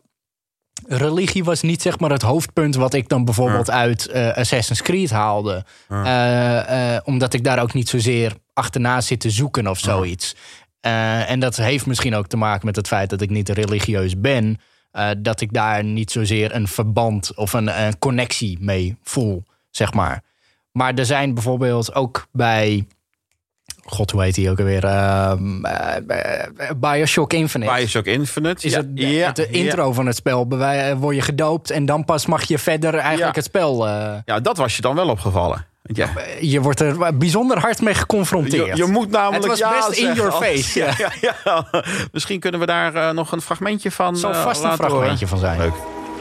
religie 0.85 1.43
was 1.43 1.61
niet 1.61 1.81
zeg 1.81 1.99
maar 1.99 2.09
het 2.09 2.21
hoofdpunt 2.21 2.75
wat 2.75 2.93
ik 2.93 3.09
dan 3.09 3.25
bijvoorbeeld 3.25 3.71
uit 3.71 4.07
eh, 4.07 4.33
Assassin's 4.33 4.81
Creed 4.81 5.09
haalde. 5.09 5.65
Eh, 5.87 6.95
eh, 6.95 7.01
omdat 7.03 7.33
ik 7.33 7.43
daar 7.43 7.61
ook 7.61 7.73
niet 7.73 7.89
zozeer 7.89 8.33
achterna 8.53 9.01
zit 9.01 9.19
te 9.19 9.29
zoeken 9.29 9.67
of 9.67 9.79
zoiets. 9.79 10.35
En 11.27 11.39
dat 11.39 11.55
heeft 11.55 11.85
misschien 11.85 12.15
ook 12.15 12.27
te 12.27 12.37
maken 12.37 12.65
met 12.65 12.75
het 12.75 12.87
feit 12.87 13.09
dat 13.09 13.21
ik 13.21 13.29
niet 13.29 13.49
religieus 13.49 14.19
ben. 14.19 14.59
Eh, 14.97 15.09
dat 15.17 15.41
ik 15.41 15.53
daar 15.53 15.83
niet 15.83 16.11
zozeer 16.11 16.55
een 16.55 16.67
verband 16.67 17.35
of 17.35 17.53
een, 17.53 17.81
een 17.81 17.99
connectie 17.99 18.57
mee 18.61 18.97
voel, 19.03 19.43
zeg 19.69 19.93
maar. 19.93 20.23
Maar 20.71 20.93
er 20.93 21.05
zijn 21.05 21.33
bijvoorbeeld 21.33 21.95
ook 21.95 22.27
bij. 22.31 22.87
God, 23.83 24.11
hoe 24.11 24.21
heet 24.21 24.35
die 24.35 24.49
ook 24.49 24.59
alweer? 24.59 24.83
Ehm, 24.83 25.65
eh, 25.65 25.97
eh, 26.57 26.71
Bioshock 26.77 27.33
Infinite. 27.33 27.73
Bioshock 27.73 28.05
Infinite. 28.05 28.65
is 28.65 28.71
ja, 28.71 28.77
het 28.77 28.97
de, 28.97 29.09
ja, 29.09 29.31
de 29.31 29.47
ja. 29.51 29.59
intro 29.63 29.93
van 29.93 30.05
het 30.05 30.15
spel. 30.15 30.47
Word 30.97 31.15
je 31.15 31.21
gedoopt 31.21 31.69
en 31.69 31.85
dan 31.85 32.05
pas 32.05 32.25
mag 32.25 32.43
je 32.43 32.57
verder 32.57 32.95
eigenlijk 32.95 33.35
het 33.35 33.45
spel. 33.45 33.87
Ja, 33.87 34.39
dat 34.41 34.57
was 34.57 34.75
je 34.75 34.81
dan 34.81 34.95
wel 34.95 35.09
opgevallen. 35.09 35.65
Ja. 35.93 36.09
je 36.39 36.61
wordt 36.61 36.79
er 36.79 37.17
bijzonder 37.17 37.59
hard 37.59 37.81
mee 37.81 37.93
geconfronteerd. 37.93 38.77
Je, 38.77 38.83
je 38.85 38.91
moet 38.91 39.09
namelijk 39.11 39.41
Het 39.43 39.47
was 39.47 39.59
ja 39.59 39.69
best 39.75 39.87
in 39.99 40.05
zeggen. 40.05 40.15
your 40.15 40.31
face, 40.31 40.79
Ja, 40.79 40.93
ja, 41.21 41.33
ja. 41.43 41.65
Misschien 42.11 42.39
kunnen 42.39 42.59
we 42.59 42.65
daar 42.65 42.95
eh, 42.95 43.09
nog 43.09 43.31
een 43.31 43.41
fragmentje 43.41 43.91
van 43.91 44.17
zal 44.17 44.31
eh, 44.31 44.43
vast 44.43 44.63
een 44.63 44.73
fragmentje 44.73 45.07
horen. 45.07 45.27
van 45.27 45.37
zijn. 45.37 45.57
Leuk. 45.57 45.73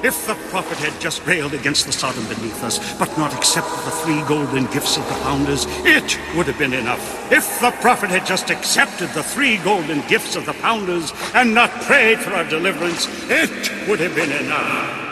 If 0.03 0.15
the 0.27 0.35
prophet 0.51 0.79
had 0.79 1.03
just 1.03 1.21
railed 1.25 1.55
against 1.59 1.85
the 1.85 1.93
Sodom 1.93 2.27
beneath 2.29 2.63
us, 2.65 2.81
but 2.99 3.17
not 3.17 3.33
accepted 3.33 3.85
the 3.85 4.01
three 4.03 4.23
golden 4.27 4.69
gifts 4.71 4.97
of 4.99 5.07
the 5.07 5.15
founders, 5.25 5.65
it 5.85 6.19
would 6.35 6.47
have 6.47 6.59
been 6.59 6.73
enough. 6.73 7.01
If 7.31 7.59
the 7.59 7.73
prophet 7.81 8.11
had 8.11 8.27
just 8.29 8.51
accepted 8.51 9.13
the 9.13 9.23
three 9.23 9.57
golden 9.65 10.03
gifts 10.09 10.37
of 10.37 10.45
the 10.45 10.53
founders 10.53 11.13
and 11.35 11.55
not 11.55 11.71
prayed 11.87 12.19
for 12.19 12.35
our 12.35 12.49
deliverance, 12.49 13.09
it 13.29 13.71
would 13.87 14.01
have 14.01 14.15
been 14.15 14.31
enough. 14.45 15.06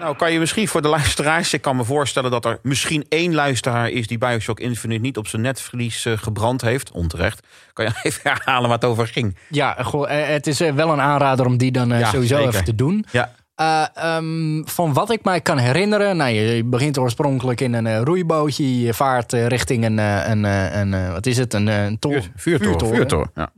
Nou, 0.00 0.16
kan 0.16 0.32
je 0.32 0.38
misschien 0.38 0.68
voor 0.68 0.82
de 0.82 0.88
luisteraars... 0.88 1.52
Ik 1.52 1.62
kan 1.62 1.76
me 1.76 1.84
voorstellen 1.84 2.30
dat 2.30 2.44
er 2.44 2.58
misschien 2.62 3.04
één 3.08 3.34
luisteraar 3.34 3.90
is... 3.90 4.06
die 4.06 4.18
Bioshock 4.18 4.60
Infinite 4.60 5.00
niet 5.00 5.16
op 5.16 5.26
zijn 5.26 5.42
netvlies 5.42 6.04
eh, 6.04 6.18
gebrand 6.18 6.60
heeft. 6.60 6.90
Onterecht. 6.90 7.46
Kan 7.72 7.84
je 7.84 7.90
even 8.02 8.20
herhalen 8.30 8.68
wat 8.68 8.82
het 8.82 8.90
over 8.90 9.06
ging? 9.06 9.36
Ja, 9.48 9.76
goh, 9.82 10.10
eh, 10.10 10.26
het 10.28 10.46
is 10.46 10.60
eh, 10.60 10.72
wel 10.72 10.90
een 10.92 11.00
aanrader 11.00 11.46
om 11.46 11.56
die 11.56 11.72
dan 11.72 11.88
Ja, 11.88 12.10
sowieso 12.10 12.34
zeker. 12.36 12.52
even 12.52 12.64
te 12.64 12.74
doen. 12.74 13.06
Ja. 13.10 13.30
Ehm, 13.94 14.62
van 14.64 14.92
wat 14.92 15.10
ik 15.10 15.24
mij 15.24 15.40
kan 15.40 15.58
herinneren, 15.58 16.16
nou, 16.16 16.30
je, 16.30 16.64
begint 16.64 16.98
oorspronkelijk 16.98 17.60
in 17.60 17.74
een 17.74 18.04
roeibootje, 18.04 18.80
je 18.80 18.94
vaart 18.94 19.32
richting 19.32 19.84
een, 19.84 19.98
een, 19.98 20.44
een, 20.44 21.12
wat 21.12 21.26
is 21.26 21.36
het, 21.36 21.54
een, 21.54 21.66
een 21.66 21.98
tor- 21.98 22.22
Vuurtoren. 22.36 22.94
Vuurtoren. 22.94 23.30
Ja. 23.34 23.50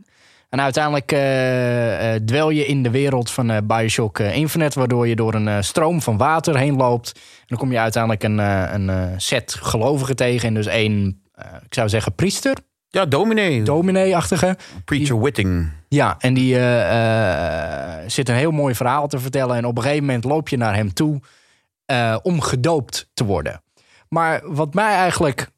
En 0.49 0.61
uiteindelijk 0.61 1.13
eh, 1.13 2.15
dwel 2.25 2.51
je 2.51 2.67
in 2.67 2.83
de 2.83 2.91
wereld 2.91 3.31
van 3.31 3.51
eh, 3.51 3.59
Bioshock 3.65 4.19
Infinite, 4.19 4.79
waardoor 4.79 5.09
je 5.09 5.17
door 5.17 5.35
een 5.35 5.65
stroom 5.65 6.03
van 6.03 6.17
water 6.17 6.57
heen 6.57 6.77
loopt. 6.77 7.13
En 7.15 7.47
dan 7.47 7.59
kom 7.59 7.73
je 7.73 7.79
uiteindelijk 7.79 8.23
een, 8.23 8.39
een 8.39 9.21
set 9.21 9.55
gelovigen 9.55 10.17
tegen. 10.17 10.49
En 10.49 10.55
dus 10.55 10.67
één, 10.67 11.23
ik 11.65 11.75
zou 11.75 11.89
zeggen, 11.89 12.15
priester, 12.15 12.57
ja, 12.89 13.07
dominee. 13.07 13.63
dominee-achtige. 13.63 14.57
Preacher 14.85 15.21
Whitting. 15.21 15.71
Ja, 15.89 16.17
en 16.19 16.35
die 16.35 16.55
zit 18.07 18.29
een 18.29 18.35
heel 18.35 18.51
mooi 18.51 18.75
verhaal 18.75 19.09
te 19.09 19.19
vertellen. 19.19 19.57
En 19.57 19.65
op 19.65 19.77
een 19.77 19.83
gegeven 19.83 20.05
moment 20.05 20.25
loop 20.25 20.49
je 20.49 20.57
naar 20.57 20.75
hem 20.75 20.93
toe 20.93 21.21
om 22.23 22.41
gedoopt 22.41 23.11
te 23.15 23.25
worden. 23.25 23.63
Maar 24.09 24.41
wat 24.45 24.75
mij 24.75 24.95
eigenlijk 24.95 25.51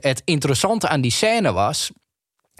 het 0.00 0.22
interessante 0.24 0.88
aan 0.88 1.00
die 1.00 1.10
scène 1.10 1.52
was... 1.52 1.92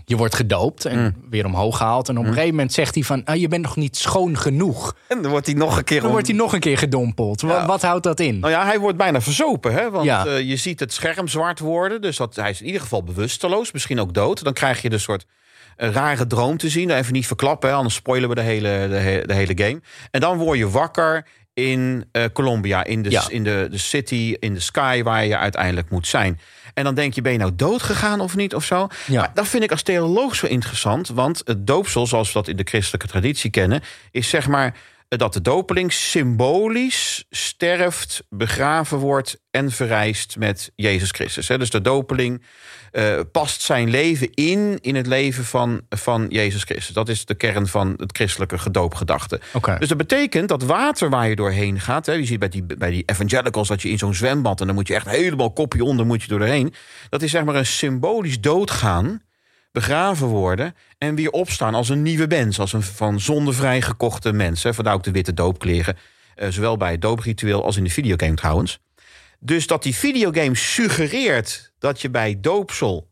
Je 0.08 0.16
wordt 0.16 0.34
gedoopt 0.34 0.84
en 0.84 1.16
weer 1.30 1.44
omhoog 1.46 1.76
gehaald. 1.76 2.08
En 2.08 2.18
op 2.18 2.24
een 2.24 2.28
gegeven 2.32 2.50
moment 2.54 2.72
zegt 2.72 2.94
hij 2.94 3.04
van... 3.04 3.24
Ah, 3.24 3.36
je 3.36 3.48
bent 3.48 3.62
nog 3.62 3.76
niet 3.76 3.96
schoon 3.96 4.36
genoeg. 4.38 4.96
En 5.08 5.22
dan 5.22 5.30
wordt 5.30 5.46
hij 5.46 5.54
nog 5.54 5.76
een 5.76 5.84
keer... 5.84 5.96
Dan 5.96 6.06
om- 6.06 6.12
wordt 6.12 6.26
hij 6.26 6.36
nog 6.36 6.52
een 6.52 6.60
keer 6.60 6.78
gedompeld. 6.78 7.40
Wa- 7.40 7.52
Ja. 7.58 7.66
Wat, 7.66 7.82
houdt 7.82 8.02
dat 8.04 8.20
in? 8.20 8.38
Nou 8.38 8.52
ja, 8.52 8.64
hij 8.64 8.78
wordt 8.78 8.96
bijna 8.98 9.20
verzopen, 9.20 9.72
hè? 9.72 9.90
Want 9.90 10.04
Ja. 10.04 10.26
eh, 10.26 10.40
je 10.48 10.56
ziet 10.56 10.80
het 10.80 10.92
scherm 10.92 11.28
zwart 11.28 11.58
worden. 11.58 12.00
Dus 12.00 12.16
dat, 12.16 12.36
hij 12.36 12.50
is 12.50 12.60
in 12.60 12.66
ieder 12.66 12.80
geval 12.80 13.02
bewusteloos, 13.04 13.72
misschien 13.72 14.00
ook 14.00 14.14
dood. 14.14 14.44
Dan 14.44 14.52
krijg 14.52 14.82
je 14.82 14.92
een 14.92 15.00
soort 15.00 15.26
eh, 15.76 15.90
rare 15.90 16.26
droom 16.26 16.56
te 16.56 16.68
zien. 16.68 16.90
Even 16.90 17.12
niet 17.12 17.26
verklappen, 17.26 17.68
hè, 17.68 17.74
anders 17.74 17.94
spoilen 17.94 18.28
we 18.28 18.34
de 18.34 18.40
hele, 18.40 18.86
de, 18.90 18.96
he- 18.96 19.22
de 19.26 19.34
hele 19.34 19.52
game. 19.64 19.80
En 20.10 20.20
dan 20.20 20.38
word 20.38 20.58
je 20.58 20.70
wakker 20.70 21.26
in 21.58 22.04
eh, 22.12 22.24
Colombia, 22.32 22.84
in, 22.84 23.02
de, 23.02 23.10
Ja. 23.10 23.22
in 23.28 23.44
de, 23.44 23.66
de 23.70 23.78
city, 23.78 24.36
in 24.38 24.54
de 24.54 24.60
sky 24.60 25.02
waar 25.02 25.24
je 25.24 25.36
uiteindelijk 25.36 25.90
moet 25.90 26.06
zijn. 26.06 26.40
En 26.74 26.84
dan 26.84 26.94
denk 26.94 27.14
je, 27.14 27.22
ben 27.22 27.32
je 27.32 27.38
nou 27.38 27.52
dood 27.56 27.82
gegaan 27.82 28.20
of 28.20 28.36
niet 28.36 28.54
of 28.54 28.64
zo? 28.64 28.86
Ja. 29.06 29.20
Maar 29.20 29.30
dat 29.34 29.48
vind 29.48 29.62
ik 29.62 29.70
als 29.70 29.82
theoloog 29.82 30.34
zo 30.34 30.46
interessant, 30.46 31.08
want 31.08 31.42
het 31.44 31.66
doopsel, 31.66 32.06
zoals 32.06 32.26
we 32.26 32.34
dat 32.34 32.48
in 32.48 32.56
de 32.56 32.64
christelijke 32.64 33.06
traditie 33.06 33.50
kennen, 33.50 33.80
is 34.10 34.28
zeg 34.28 34.48
maar 34.48 34.74
dat 35.08 35.32
de 35.32 35.40
dopeling 35.40 35.92
symbolisch 35.92 37.24
sterft, 37.30 38.22
begraven 38.28 38.98
wordt 38.98 39.40
en 39.50 39.70
verrijst 39.70 40.36
met 40.38 40.72
Jezus 40.76 41.10
Christus. 41.10 41.46
Dus 41.46 41.70
de 41.70 41.80
dopeling 41.80 42.42
eh, 42.90 43.20
past 43.32 43.62
zijn 43.62 43.90
leven 43.90 44.34
in 44.34 44.78
in 44.80 44.94
het 44.94 45.06
leven 45.06 45.44
van, 45.44 45.80
van 45.88 46.26
Jezus 46.28 46.62
Christus. 46.62 46.94
Dat 46.94 47.08
is 47.08 47.24
de 47.24 47.34
kern 47.34 47.66
van 47.66 47.94
het 47.96 48.16
christelijke 48.16 48.58
gedoopgedachte. 48.58 49.40
Dus 49.78 49.88
dat 49.88 49.98
betekent 49.98 50.48
dat 50.48 50.62
water 50.62 51.10
waar 51.10 51.28
je 51.28 51.36
doorheen 51.36 51.80
gaat... 51.80 52.06
Hè, 52.06 52.12
je 52.12 52.24
ziet 52.24 52.38
bij 52.38 52.48
die, 52.48 52.62
bij 52.62 52.90
die 52.90 53.02
evangelicals 53.06 53.68
dat 53.68 53.82
je 53.82 53.88
in 53.88 53.98
zo'n 53.98 54.14
zwembad... 54.14 54.60
en 54.60 54.66
dan 54.66 54.74
moet 54.74 54.88
je 54.88 54.94
echt 54.94 55.08
helemaal 55.08 55.52
kopje 55.52 55.84
onder 55.84 56.06
moet 56.06 56.22
je 56.22 56.28
doorheen. 56.28 56.74
Dat 57.08 57.22
is 57.22 57.30
zeg 57.30 57.44
maar 57.44 57.54
een 57.54 57.66
symbolisch 57.66 58.40
doodgaan, 58.40 59.22
begraven 59.78 60.26
worden... 60.26 60.74
en 60.98 61.14
weer 61.14 61.30
opstaan 61.30 61.74
als 61.74 61.88
een 61.88 62.02
nieuwe 62.02 62.26
mens. 62.26 62.60
Als 62.60 62.72
een 62.72 62.82
van 62.82 63.20
zondevrij 63.20 63.82
gekochte 63.82 64.32
mens. 64.32 64.62
Hè. 64.62 64.70
Ook 64.90 65.02
de 65.02 65.10
witte 65.10 65.34
doopkleren. 65.34 65.96
eh, 66.34 66.48
zowel 66.48 66.76
bij 66.76 66.90
het 66.90 67.00
doopritueel 67.00 67.64
als 67.64 67.76
in 67.76 67.84
de 67.84 67.90
videogame 67.90 68.34
trouwens. 68.34 68.78
Dus 69.40 69.66
dat 69.66 69.82
die 69.82 69.94
videogame 69.94 70.54
suggereert 70.54 71.72
dat 71.78 72.00
je 72.00 72.10
bij 72.10 72.38
doopsel 72.40 73.08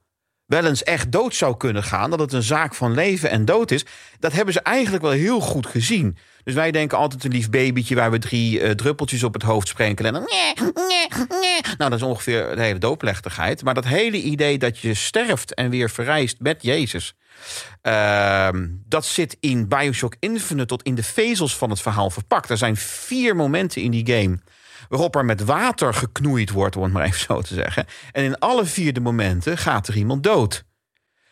wel 0.46 0.64
eens 0.64 0.82
echt 0.82 1.12
dood 1.12 1.34
zou 1.34 1.56
kunnen 1.56 1.82
gaan, 1.82 2.10
dat 2.10 2.20
het 2.20 2.32
een 2.32 2.42
zaak 2.42 2.74
van 2.74 2.94
leven 2.94 3.30
en 3.30 3.44
dood 3.44 3.70
is, 3.70 3.84
dat 4.18 4.32
hebben 4.32 4.54
ze 4.54 4.60
eigenlijk 4.60 5.02
wel 5.02 5.12
heel 5.12 5.40
goed 5.40 5.66
gezien. 5.66 6.16
Dus 6.44 6.54
wij 6.54 6.70
denken 6.70 6.98
altijd 6.98 7.24
een 7.24 7.30
lief 7.30 7.50
babytje 7.50 7.94
waar 7.94 8.10
we 8.10 8.18
drie 8.18 8.60
eh, 8.60 8.70
druppeltjes 8.70 9.22
op 9.22 9.32
het 9.32 9.42
hoofd 9.42 9.68
sprenkelen. 9.68 10.14
En 10.14 10.20
dan. 10.20 10.30
Nou, 11.78 11.90
dat 11.90 11.92
is 11.92 12.02
ongeveer 12.02 12.56
de 12.56 12.62
hele 12.62 12.78
doopplechtigheid. 12.78 13.64
Maar 13.64 13.74
dat 13.74 13.84
hele 13.84 14.16
idee 14.22 14.58
dat 14.58 14.78
je 14.78 14.94
sterft 14.94 15.54
en 15.54 15.70
weer 15.70 15.90
verrijst 15.90 16.36
met 16.40 16.62
Jezus. 16.62 17.14
ehm, 17.82 18.66
dat 18.88 19.06
zit 19.06 19.36
in 19.40 19.68
Bioshock 19.68 20.14
Infinite 20.20 20.66
tot 20.66 20.82
in 20.82 20.94
de 20.94 21.02
vezels 21.02 21.56
van 21.56 21.70
het 21.70 21.80
verhaal 21.80 22.10
verpakt. 22.10 22.50
Er 22.50 22.56
zijn 22.56 22.76
vier 22.76 23.36
momenten 23.36 23.82
in 23.82 23.90
die 23.90 24.06
game 24.12 24.38
waarop 24.88 25.16
er 25.16 25.24
met 25.24 25.44
water 25.44 25.94
geknoeid 25.94 26.50
wordt, 26.50 26.76
om 26.76 26.82
het 26.82 26.92
maar 26.92 27.04
even 27.04 27.20
zo 27.20 27.40
te 27.42 27.54
zeggen. 27.54 27.86
En 28.12 28.24
in 28.24 28.38
alle 28.38 28.64
vier 28.64 28.92
de 28.92 29.00
momenten 29.00 29.58
gaat 29.58 29.88
er 29.88 29.96
iemand 29.96 30.22
dood. 30.22 30.64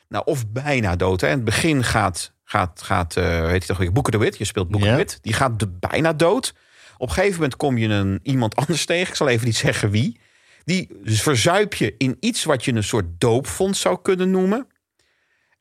Nou, 0.08 0.24
of 0.26 0.48
bijna 0.48 0.96
dood. 0.96 1.20
Hè. 1.20 1.26
In 1.28 1.34
het 1.34 1.44
begin 1.44 1.84
gaat, 1.84 2.32
gaat, 2.44 2.82
gaat 2.82 3.16
eh 3.16 3.40
weet 3.40 3.62
je 3.62 3.68
toch 3.68 3.78
weer, 3.78 3.92
Booker 3.92 4.12
de 4.12 4.18
Wit. 4.18 4.38
Je 4.38 4.44
speelt 4.44 4.68
Booker 4.68 4.86
Ja. 4.88 4.92
de 4.92 4.98
Wit. 4.98 5.18
Die 5.22 5.32
gaat 5.32 5.58
de, 5.58 5.68
bijna 5.68 6.12
dood. 6.12 6.54
Op 6.96 7.08
een 7.08 7.14
gegeven 7.14 7.34
moment 7.34 7.56
kom 7.56 7.78
je 7.78 7.88
een, 7.88 8.20
iemand 8.22 8.56
anders 8.56 8.84
tegen. 8.86 9.08
Ik 9.08 9.14
zal 9.14 9.28
even 9.28 9.46
niet 9.46 9.56
zeggen 9.56 9.90
wie. 9.90 10.20
Die 10.64 10.90
verzuip 11.04 11.74
je 11.74 11.94
in 11.98 12.16
iets 12.20 12.44
wat 12.44 12.64
je 12.64 12.72
een 12.72 12.84
soort 12.84 13.06
doopvond 13.20 13.76
zou 13.76 13.98
kunnen 14.02 14.30
noemen. 14.30 14.66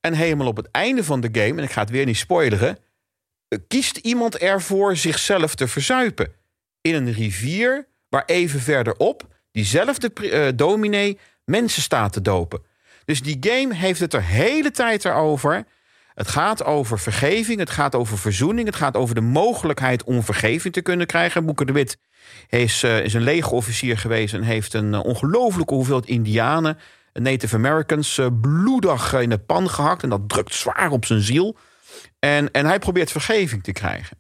En 0.02 0.14
helemaal 0.14 0.48
op 0.48 0.58
het 0.58 0.72
einde 0.72 1.04
van 1.04 1.22
de 1.22 1.30
game, 1.32 1.58
en 1.58 1.64
ik 1.64 1.72
ga 1.72 1.82
het 1.82 1.90
weer 1.90 2.06
niet 2.06 2.18
spoileren... 2.18 2.78
eh, 3.48 3.60
kiest 3.68 3.98
iemand 3.98 4.38
ervoor 4.38 4.96
zichzelf 4.98 5.56
te 5.56 5.68
verzuipen. 5.68 6.32
In 6.84 6.96
een 6.96 7.14
rivier 7.14 7.88
waar 8.10 8.24
even 8.26 8.60
verderop 8.60 9.28
diezelfde 9.52 10.14
eh, 10.14 10.48
dominee 10.56 11.20
mensen 11.46 11.82
staat 11.82 12.14
te 12.14 12.22
dopen. 12.22 12.62
Dus 13.06 13.22
die 13.22 13.38
game 13.40 13.76
heeft 13.76 14.00
het 14.00 14.14
er 14.14 14.24
hele 14.24 14.72
tijd 14.72 15.06
erover. 15.06 15.66
Het 16.14 16.28
gaat 16.28 16.64
over 16.64 17.00
vergeving, 17.00 17.60
het 17.60 17.70
gaat 17.70 17.96
over 17.96 18.18
verzoening... 18.18 18.68
het 18.68 18.76
gaat 18.76 18.98
over 18.98 19.16
de 19.16 19.22
mogelijkheid 19.22 20.04
om 20.04 20.24
vergeving 20.24 20.74
te 20.74 20.82
kunnen 20.82 21.08
krijgen. 21.08 21.46
Boeker 21.46 21.66
de 21.66 21.74
Wit 21.74 21.98
is, 22.50 22.84
eh, 22.84 23.04
is 23.04 23.14
een 23.14 23.22
legerofficier 23.22 23.98
geweest... 23.98 24.34
en 24.34 24.42
heeft 24.42 24.74
een 24.74 24.94
eh, 24.94 25.04
ongelofelijke 25.04 25.74
hoeveelheid 25.74 26.08
indianen... 26.08 26.78
Native 27.14 27.56
Americans 27.56 28.20
bloedig 28.42 29.14
in 29.14 29.30
de 29.30 29.38
pan 29.38 29.70
gehakt... 29.70 30.04
en 30.04 30.10
dat 30.10 30.30
drukt 30.30 30.54
zwaar 30.54 30.92
op 30.92 31.06
zijn 31.06 31.22
ziel. 31.22 31.58
En, 32.20 32.52
en 32.52 32.66
hij 32.66 32.80
probeert 32.80 33.12
vergeving 33.12 33.64
te 33.64 33.72
krijgen. 33.72 34.18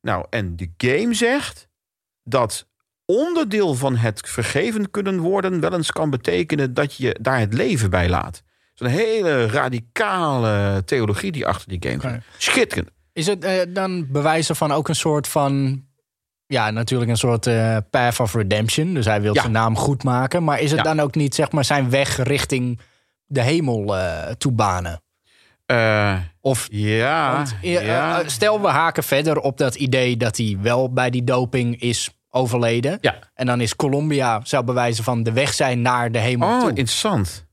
Nou, 0.00 0.26
en 0.30 0.56
de 0.56 0.72
game 0.76 1.14
zegt 1.14 1.67
dat 2.28 2.66
onderdeel 3.04 3.74
van 3.74 3.96
het 3.96 4.20
vergeven 4.24 4.90
kunnen 4.90 5.18
worden 5.18 5.60
wel 5.60 5.72
eens 5.72 5.92
kan 5.92 6.10
betekenen 6.10 6.74
dat 6.74 6.94
je 6.94 7.16
daar 7.20 7.38
het 7.38 7.54
leven 7.54 7.90
bij 7.90 8.08
laat. 8.08 8.42
Een 8.76 8.86
hele 8.90 9.46
radicale 9.46 10.82
theologie 10.84 11.32
die 11.32 11.46
achter 11.46 11.68
die 11.68 11.90
game. 11.90 11.96
Oké. 11.96 12.22
Schitterend. 12.36 12.90
Is 13.12 13.26
het 13.26 13.44
eh, 13.44 13.52
dan 13.68 14.06
bewijzen 14.10 14.56
van 14.56 14.72
ook 14.72 14.88
een 14.88 14.94
soort 14.94 15.28
van. 15.28 15.82
Ja, 16.46 16.70
natuurlijk 16.70 17.10
een 17.10 17.16
soort 17.16 17.46
eh, 17.46 17.76
path 17.90 18.20
of 18.20 18.34
redemption. 18.34 18.94
Dus 18.94 19.04
hij 19.04 19.20
wil 19.20 19.34
Ja. 19.34 19.40
zijn 19.40 19.52
naam 19.52 19.76
goed 19.76 20.04
maken. 20.04 20.44
Maar 20.44 20.60
is 20.60 20.70
het 20.70 20.78
Ja. 20.78 20.84
dan 20.84 21.00
ook 21.00 21.14
niet 21.14 21.34
zeg 21.34 21.52
maar 21.52 21.64
zijn 21.64 21.90
weg 21.90 22.16
richting 22.22 22.80
de 23.26 23.42
hemel 23.42 23.96
eh 23.96 24.30
toebanen? 24.30 25.02
Eh, 25.66 26.16
Of 26.40 26.66
ja, 26.70 27.32
want, 27.32 27.56
ja. 27.60 28.22
stel 28.26 28.60
we 28.60 28.68
haken 28.68 29.02
verder 29.02 29.38
op 29.40 29.58
dat 29.58 29.74
idee 29.74 30.16
dat 30.16 30.36
hij 30.36 30.58
wel 30.60 30.92
bij 30.92 31.10
die 31.10 31.24
doping 31.24 31.80
is 31.80 32.10
overleden. 32.30 32.98
Ja. 33.00 33.18
En 33.34 33.46
dan 33.46 33.60
is 33.60 33.76
Colombia 33.76 34.40
zou 34.44 34.64
bewijzen 34.64 35.04
van 35.04 35.22
de 35.22 35.32
weg 35.32 35.54
zijn 35.54 35.82
naar 35.82 36.12
de 36.12 36.18
hemel 36.18 36.48
Oh, 36.48 36.58
toe. 36.60 36.68
interessant. 36.68 37.46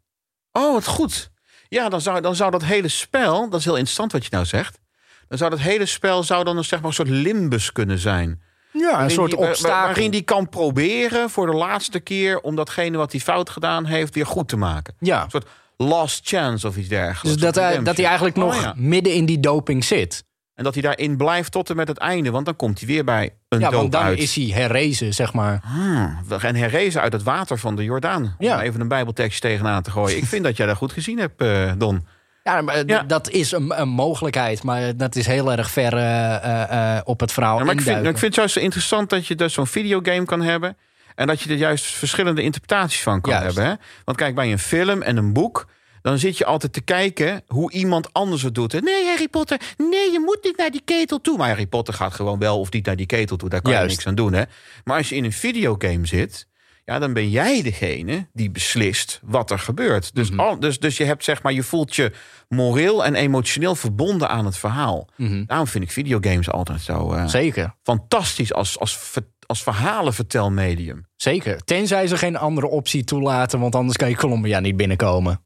Oh, 0.51 0.73
wat 0.73 0.85
goed. 0.87 1.31
Ja, 1.69 1.89
dan 1.89 2.01
zou, 2.01 2.21
dan 2.21 2.35
zou 2.35 2.51
dat 2.51 2.63
hele 2.63 2.87
spel, 2.87 3.49
dat 3.49 3.59
is 3.59 3.65
heel 3.65 3.75
interessant 3.75 4.11
wat 4.11 4.23
je 4.23 4.29
nou 4.31 4.45
zegt. 4.45 4.79
Dan 5.27 5.37
zou 5.37 5.49
dat 5.49 5.59
hele 5.59 5.85
spel 5.85 6.23
zou 6.23 6.43
dan 6.43 6.57
een, 6.57 6.63
zeg 6.65 6.79
maar, 6.79 6.87
een 6.89 6.95
soort 6.95 7.07
limbus 7.09 7.71
kunnen 7.71 7.99
zijn. 7.99 8.41
ja, 8.71 9.03
een 9.03 9.09
soort 9.11 9.29
die- 9.31 9.39
obstakel. 9.39 9.85
Waarin 9.85 10.11
die 10.11 10.21
kan 10.21 10.49
proberen 10.49 11.29
voor 11.29 11.45
de 11.45 11.53
laatste 11.53 11.99
keer 11.99 12.39
om 12.39 12.55
datgene 12.55 12.97
wat 12.97 13.11
hij 13.11 13.21
fout 13.21 13.49
gedaan 13.49 13.85
heeft 13.85 14.15
weer 14.15 14.25
goed 14.25 14.47
te 14.47 14.57
maken. 14.57 14.95
Ja. 14.99 15.23
Een 15.23 15.29
soort 15.29 15.47
last 15.77 16.27
chance 16.27 16.67
of 16.67 16.77
iets 16.77 16.87
dergelijks. 16.87 17.21
Dus 17.41 17.53
dat 17.53 17.55
hij, 17.55 17.83
dat 17.83 17.95
hij 17.97 18.05
eigenlijk 18.05 18.37
Oh, 18.37 18.43
nog 18.43 18.61
ja. 18.61 18.73
midden 18.77 19.13
in 19.13 19.25
die 19.25 19.39
doping 19.39 19.83
zit. 19.83 20.23
En 20.55 20.63
dat 20.63 20.73
hij 20.73 20.81
daarin 20.83 21.17
blijft 21.17 21.51
tot 21.51 21.69
en 21.69 21.75
met 21.75 21.87
het 21.87 21.97
einde. 21.97 22.31
Want 22.31 22.45
dan 22.45 22.55
komt 22.55 22.79
hij 22.79 22.87
weer 22.87 23.03
bij 23.03 23.33
een 23.49 23.59
Ja, 23.59 23.69
doop 23.69 23.79
want 23.79 23.91
dan 23.91 24.01
uit. 24.03 24.19
is 24.19 24.35
hij 24.35 24.45
herrezen, 24.45 25.13
zeg 25.13 25.33
maar. 25.33 25.61
Hmm, 25.63 26.17
we 26.27 26.39
gaan 26.39 26.55
herrezen 26.55 27.01
uit 27.01 27.13
het 27.13 27.23
water 27.23 27.57
van 27.57 27.75
de 27.75 27.83
Jordaan. 27.83 28.35
Ja. 28.39 28.55
Om 28.55 28.61
even 28.61 28.81
een 28.81 28.87
bijbeltekst 28.87 29.41
tegenaan 29.41 29.81
te 29.81 29.91
gooien. 29.91 30.17
Ik 30.17 30.25
vind 30.25 30.43
dat 30.43 30.57
jij 30.57 30.65
dat 30.67 30.77
goed 30.77 30.91
gezien 30.91 31.17
hebt, 31.19 31.41
eh, 31.41 31.71
Don. 31.77 32.07
Ja, 32.43 32.61
maar 32.61 32.83
Ja. 32.85 33.03
dat 33.03 33.29
is 33.29 33.51
een, 33.51 33.81
een 33.81 33.89
mogelijkheid. 33.89 34.63
Maar 34.63 34.97
dat 34.97 35.15
is 35.15 35.25
heel 35.27 35.51
erg 35.51 35.69
ver 35.71 35.93
eh, 35.93 36.35
eh, 36.35 36.95
eh, 36.97 37.01
op 37.03 37.19
het 37.19 37.31
verhaal 37.31 37.57
Ja, 37.57 37.63
maar 37.63 37.73
ik 37.73 37.81
vind, 37.81 37.97
ik 37.97 38.03
vind 38.03 38.21
het 38.21 38.35
juist 38.35 38.53
zo 38.53 38.59
interessant 38.59 39.09
dat 39.09 39.27
je 39.27 39.35
dus 39.35 39.53
zo'n 39.53 39.67
videogame 39.67 40.25
kan 40.25 40.41
hebben. 40.41 40.77
En 41.15 41.27
dat 41.27 41.41
je 41.41 41.49
er 41.49 41.55
juist 41.55 41.85
verschillende 41.85 42.41
interpretaties 42.41 43.01
van 43.03 43.21
kan 43.21 43.33
Juist. 43.33 43.45
hebben. 43.55 43.65
Hè? 43.73 43.77
Want 44.05 44.17
kijk, 44.17 44.35
bij 44.35 44.51
een 44.51 44.59
film 44.59 45.01
en 45.01 45.17
een 45.17 45.33
boek. 45.33 45.67
Dan 46.05 46.19
zit 46.19 46.37
je 46.37 46.45
altijd 46.45 46.73
te 46.73 46.81
kijken 46.81 47.43
hoe 47.47 47.71
iemand 47.71 48.13
anders 48.13 48.41
het 48.41 48.55
doet. 48.55 48.81
Nee, 48.81 49.05
Harry 49.05 49.27
Potter, 49.27 49.59
nee, 49.77 50.11
je 50.11 50.19
moet 50.25 50.39
niet 50.43 50.57
naar 50.57 50.69
die 50.71 50.81
ketel 50.85 51.21
toe. 51.21 51.37
Maar 51.37 51.47
Harry 51.47 51.67
Potter 51.67 51.93
gaat 51.93 52.13
gewoon 52.13 52.39
wel 52.39 52.59
of 52.59 52.71
niet 52.71 52.85
naar 52.85 52.95
die 52.95 53.05
ketel 53.05 53.37
toe. 53.37 53.49
Daar 53.49 53.61
kan 53.61 53.71
Juist. 53.71 53.89
je 53.89 53.95
niks 53.95 54.07
aan 54.07 54.15
doen. 54.15 54.33
Hè? 54.33 54.43
Maar 54.83 54.97
als 54.97 55.09
je 55.09 55.15
in 55.15 55.23
een 55.23 55.33
videogame 55.33 56.05
zit, 56.05 56.47
ja, 56.85 56.99
dan 56.99 57.13
ben 57.13 57.29
jij 57.29 57.61
degene 57.61 58.27
die 58.33 58.49
beslist 58.51 59.19
wat 59.23 59.51
er 59.51 59.59
gebeurt. 59.59 60.15
Dus, 60.15 60.29
Mhm. 60.29 60.39
al, 60.39 60.59
dus, 60.59 60.79
dus 60.79 60.97
je 60.97 61.03
hebt 61.03 61.23
zeg 61.23 61.41
maar, 61.43 61.53
je 61.53 61.63
voelt 61.63 61.95
je 61.95 62.11
moreel 62.49 63.05
en 63.05 63.15
emotioneel 63.15 63.75
verbonden 63.75 64.29
aan 64.29 64.45
het 64.45 64.57
verhaal. 64.57 65.07
Daarom 65.45 65.67
vind 65.67 65.83
ik 65.83 65.91
videogames 65.91 66.49
altijd 66.51 66.81
zo 66.81 67.11
eh, 67.13 67.27
Zeker, 67.27 67.75
fantastisch 67.83 68.53
als, 68.53 68.79
als, 68.79 68.97
als 69.45 69.63
verhalenvertelmedium. 69.63 71.05
zeker. 71.15 71.63
Tenzij 71.63 72.07
ze 72.07 72.17
geen 72.17 72.37
andere 72.37 72.67
optie 72.67 73.03
toelaten, 73.03 73.59
want 73.59 73.75
anders 73.75 73.97
kan 73.97 74.09
je 74.09 74.15
Colombia 74.15 74.59
niet 74.59 74.77
binnenkomen. 74.77 75.41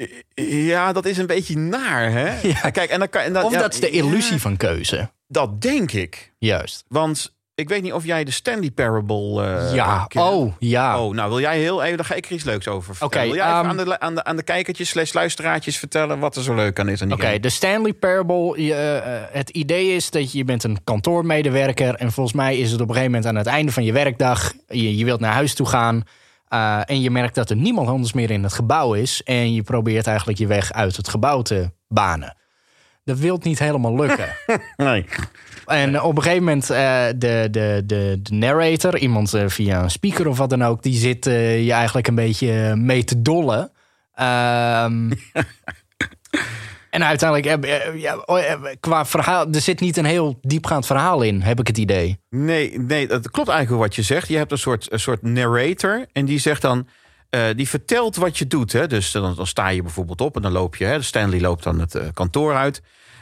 Ja, 0.45 0.93
dat 0.93 1.05
is 1.05 1.17
een 1.17 1.25
beetje 1.27 1.57
naar, 1.57 2.11
hè? 2.11 2.39
Ja. 2.49 2.69
Kijk, 2.69 2.89
en 2.89 2.99
dan 2.99 3.09
kan, 3.09 3.21
en 3.21 3.33
dan, 3.33 3.43
Of 3.43 3.51
ja, 3.51 3.59
dat 3.59 3.73
is 3.73 3.79
de 3.79 3.89
illusie 3.89 4.33
ja, 4.33 4.39
van 4.39 4.57
keuze. 4.57 5.09
dat 5.27 5.61
denk 5.61 5.91
ik. 5.91 6.33
Juist. 6.37 6.83
Want 6.87 7.37
ik 7.59 7.69
weet 7.69 7.81
niet 7.81 7.93
of 7.93 8.05
jij 8.05 8.23
de 8.23 8.31
Stanley 8.31 8.71
Parable 8.71 9.43
eh, 9.43 9.73
ja, 9.73 10.05
kent. 10.07 10.25
oh, 10.25 10.53
ja. 10.59 11.01
Oh, 11.03 11.13
nou 11.13 11.29
wil 11.29 11.39
jij 11.39 11.59
heel 11.59 11.83
even, 11.83 11.97
daar 11.97 12.05
ga 12.05 12.13
ik 12.15 12.25
er 12.25 12.31
iets 12.31 12.43
leuks 12.43 12.67
over 12.67 12.95
vertellen. 12.95 13.27
Oké, 13.27 13.35
wil 13.35 13.45
jij 13.45 13.53
even 13.59 13.69
ehm, 13.69 13.79
aan, 13.79 13.85
de, 13.85 13.99
aan, 13.99 14.15
de, 14.15 14.23
aan 14.23 14.35
de 14.35 14.43
kijkertjes 14.43 14.89
slash 14.89 15.13
luisteraartjes 15.13 15.77
vertellen 15.77 16.19
wat 16.19 16.35
er 16.35 16.43
zo 16.43 16.55
leuk 16.55 16.79
aan 16.79 16.89
is? 16.89 17.01
Oké, 17.01 17.39
de 17.39 17.49
Stanley 17.49 17.93
Parable. 17.93 18.63
je, 18.63 18.73
eh, 18.73 19.13
het 19.37 19.49
idee 19.49 19.95
is 19.95 20.09
dat 20.09 20.31
je, 20.31 20.37
je 20.37 20.43
bent 20.45 20.63
een 20.63 20.83
kantoormedewerker. 20.83 21.95
En 21.95 22.11
volgens 22.11 22.35
mij 22.35 22.57
is 22.57 22.71
het 22.71 22.81
op 22.81 22.87
een 22.87 22.93
gegeven 22.95 23.11
moment 23.11 23.29
aan 23.29 23.35
het 23.35 23.47
einde 23.47 23.71
van 23.71 23.83
je 23.83 23.91
werkdag. 23.91 24.53
Je, 24.67 24.97
je 24.97 25.05
wilt 25.05 25.19
naar 25.19 25.33
huis 25.33 25.53
toe 25.53 25.67
gaan. 25.67 26.03
eh, 26.47 26.79
en 26.85 27.01
je 27.01 27.11
merkt 27.11 27.35
dat 27.35 27.49
er 27.49 27.55
niemand 27.55 27.87
anders 27.87 28.13
meer 28.13 28.31
in 28.31 28.43
het 28.43 28.53
gebouw 28.53 28.93
is. 28.93 29.23
En 29.23 29.53
je 29.53 29.61
probeert 29.63 30.07
eigenlijk 30.07 30.37
je 30.39 30.47
weg 30.47 30.71
uit 30.73 30.95
het 30.95 31.07
gebouw 31.09 31.41
te 31.41 31.71
banen. 31.87 32.37
Dat 33.03 33.17
wilt 33.17 33.43
niet 33.43 33.59
helemaal 33.59 33.95
lukken. 33.95 34.29
Nee. 34.77 35.05
En 35.69 36.01
op 36.01 36.15
een 36.17 36.23
gegeven 36.23 36.43
moment, 36.43 36.69
eh, 36.69 37.05
de, 37.15 37.47
de, 37.51 37.83
de, 37.85 38.19
de 38.21 38.35
narrator, 38.35 38.97
iemand 38.97 39.33
eh, 39.33 39.43
via 39.47 39.83
een 39.83 39.91
speaker 39.91 40.27
of 40.27 40.37
wat 40.37 40.49
dan 40.49 40.63
ook, 40.63 40.83
die 40.83 40.97
zit 40.97 41.25
eh, 41.25 41.65
je 41.65 41.71
eigenlijk 41.71 42.07
een 42.07 42.15
beetje 42.15 42.75
mee 42.75 43.03
te 43.03 43.21
dollen. 43.21 43.71
Ehm, 44.13 45.11
en 46.89 47.03
uiteindelijk, 47.05 47.63
eh, 47.63 47.87
eh, 47.87 48.01
ja, 48.01 48.17
oh, 48.25 48.39
eh, 48.39 48.61
qua 48.79 49.05
verhaal, 49.05 49.47
er 49.51 49.61
zit 49.61 49.79
niet 49.79 49.97
een 49.97 50.05
heel 50.05 50.39
diepgaand 50.41 50.85
verhaal 50.85 51.21
in, 51.21 51.41
heb 51.41 51.59
ik 51.59 51.67
het 51.67 51.77
idee. 51.77 52.19
Nee, 52.29 52.79
nee, 52.79 53.07
dat 53.07 53.31
klopt 53.31 53.49
eigenlijk 53.49 53.81
wat 53.81 53.95
je 53.95 54.01
zegt. 54.01 54.27
Je 54.27 54.37
hebt 54.37 54.51
een 54.51 54.57
soort, 54.57 54.91
een 54.91 54.99
soort 54.99 55.21
narrator 55.21 56.05
en 56.13 56.25
die 56.25 56.39
zegt 56.39 56.61
dan... 56.61 56.87
eh, 57.29 57.41
die 57.55 57.69
vertelt 57.69 58.15
wat 58.15 58.37
je 58.37 58.47
doet. 58.47 58.71
Hè? 58.71 58.87
Dus 58.87 59.11
dan, 59.11 59.35
dan 59.35 59.47
sta 59.47 59.67
je 59.67 59.81
bijvoorbeeld 59.81 60.21
op 60.21 60.35
en 60.35 60.41
dan 60.41 60.51
loop 60.51 60.75
je... 60.75 60.85
Hè? 60.85 61.01
Stanley 61.01 61.39
loopt 61.41 61.63
dan 61.63 61.79
het 61.79 61.95
eh, 61.95 62.03
kantoor 62.13 62.55
uit. 62.55 62.81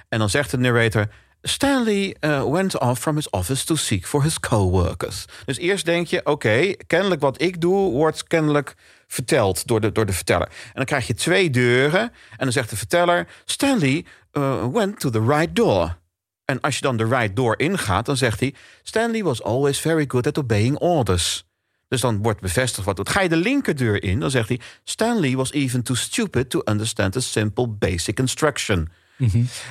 En 0.10 0.20
dan 0.20 0.30
zegt 0.30 0.51
de 0.51 0.58
narrator... 0.58 1.08
Stanley 1.41 2.15
uh, 2.22 2.44
went 2.44 2.79
off 2.79 3.00
from 3.00 3.15
his 3.15 3.29
office 3.29 3.65
to 3.65 3.75
seek 3.75 4.06
for 4.06 4.24
his 4.24 4.39
coworkers. 4.39 5.25
Dus 5.46 5.58
eerst 5.58 5.86
denk 5.86 6.08
je, 6.08 6.25
oké, 6.25 6.74
kennelijk 6.88 7.22
wat 7.22 7.41
ik 7.41 7.62
doe... 7.62 7.91
wordt 7.91 8.24
kennelijk 8.24 8.75
verteld 9.08 9.67
door 9.67 9.82
de, 9.82 9.91
door 9.91 10.06
de 10.06 10.13
verteller. 10.13 10.48
En 10.48 10.74
dan 10.74 10.86
krijg 10.86 11.08
je 11.08 11.13
twee 11.13 11.50
deuren. 11.50 12.01
En 12.01 12.12
dan 12.38 12.51
zegt 12.51 12.70
de 12.70 12.77
verteller... 12.77 13.27
Stanley 13.46 14.06
uh, 14.34 14.65
went 14.67 15.00
to 15.00 15.10
the 15.10 15.25
right 15.25 15.56
door. 15.56 15.98
En 16.46 16.62
als 16.62 16.75
je 16.75 16.82
dan 16.82 16.98
de 16.98 17.06
right 17.06 17.36
door 17.36 17.60
ingaat, 17.60 18.06
dan 18.06 18.17
zegt 18.17 18.39
hij... 18.39 18.53
Stanley 18.84 19.24
was 19.24 19.44
always 19.44 19.79
very 19.79 20.06
good 20.08 20.27
at 20.27 20.38
obeying 20.38 20.77
orders. 20.77 21.46
Dus 21.88 22.01
dan 22.01 22.22
wordt 22.22 22.41
bevestigd 22.41 22.86
wat 22.86 22.96
doet. 22.96 23.10
Ga 23.10 23.22
je 23.22 23.29
de 23.29 23.36
linkerdeur 23.36 24.03
in, 24.03 24.20
dan 24.20 24.32
zegt 24.32 24.48
hij... 24.48 24.60
Stanley 24.84 25.36
was 25.36 25.51
even 25.51 25.84
too 25.84 25.96
stupid 25.96 26.50
to 26.50 26.62
understand 26.65 27.15
a 27.15 27.20
simple 27.20 27.67
basic 27.67 28.20
instruction. 28.20 28.89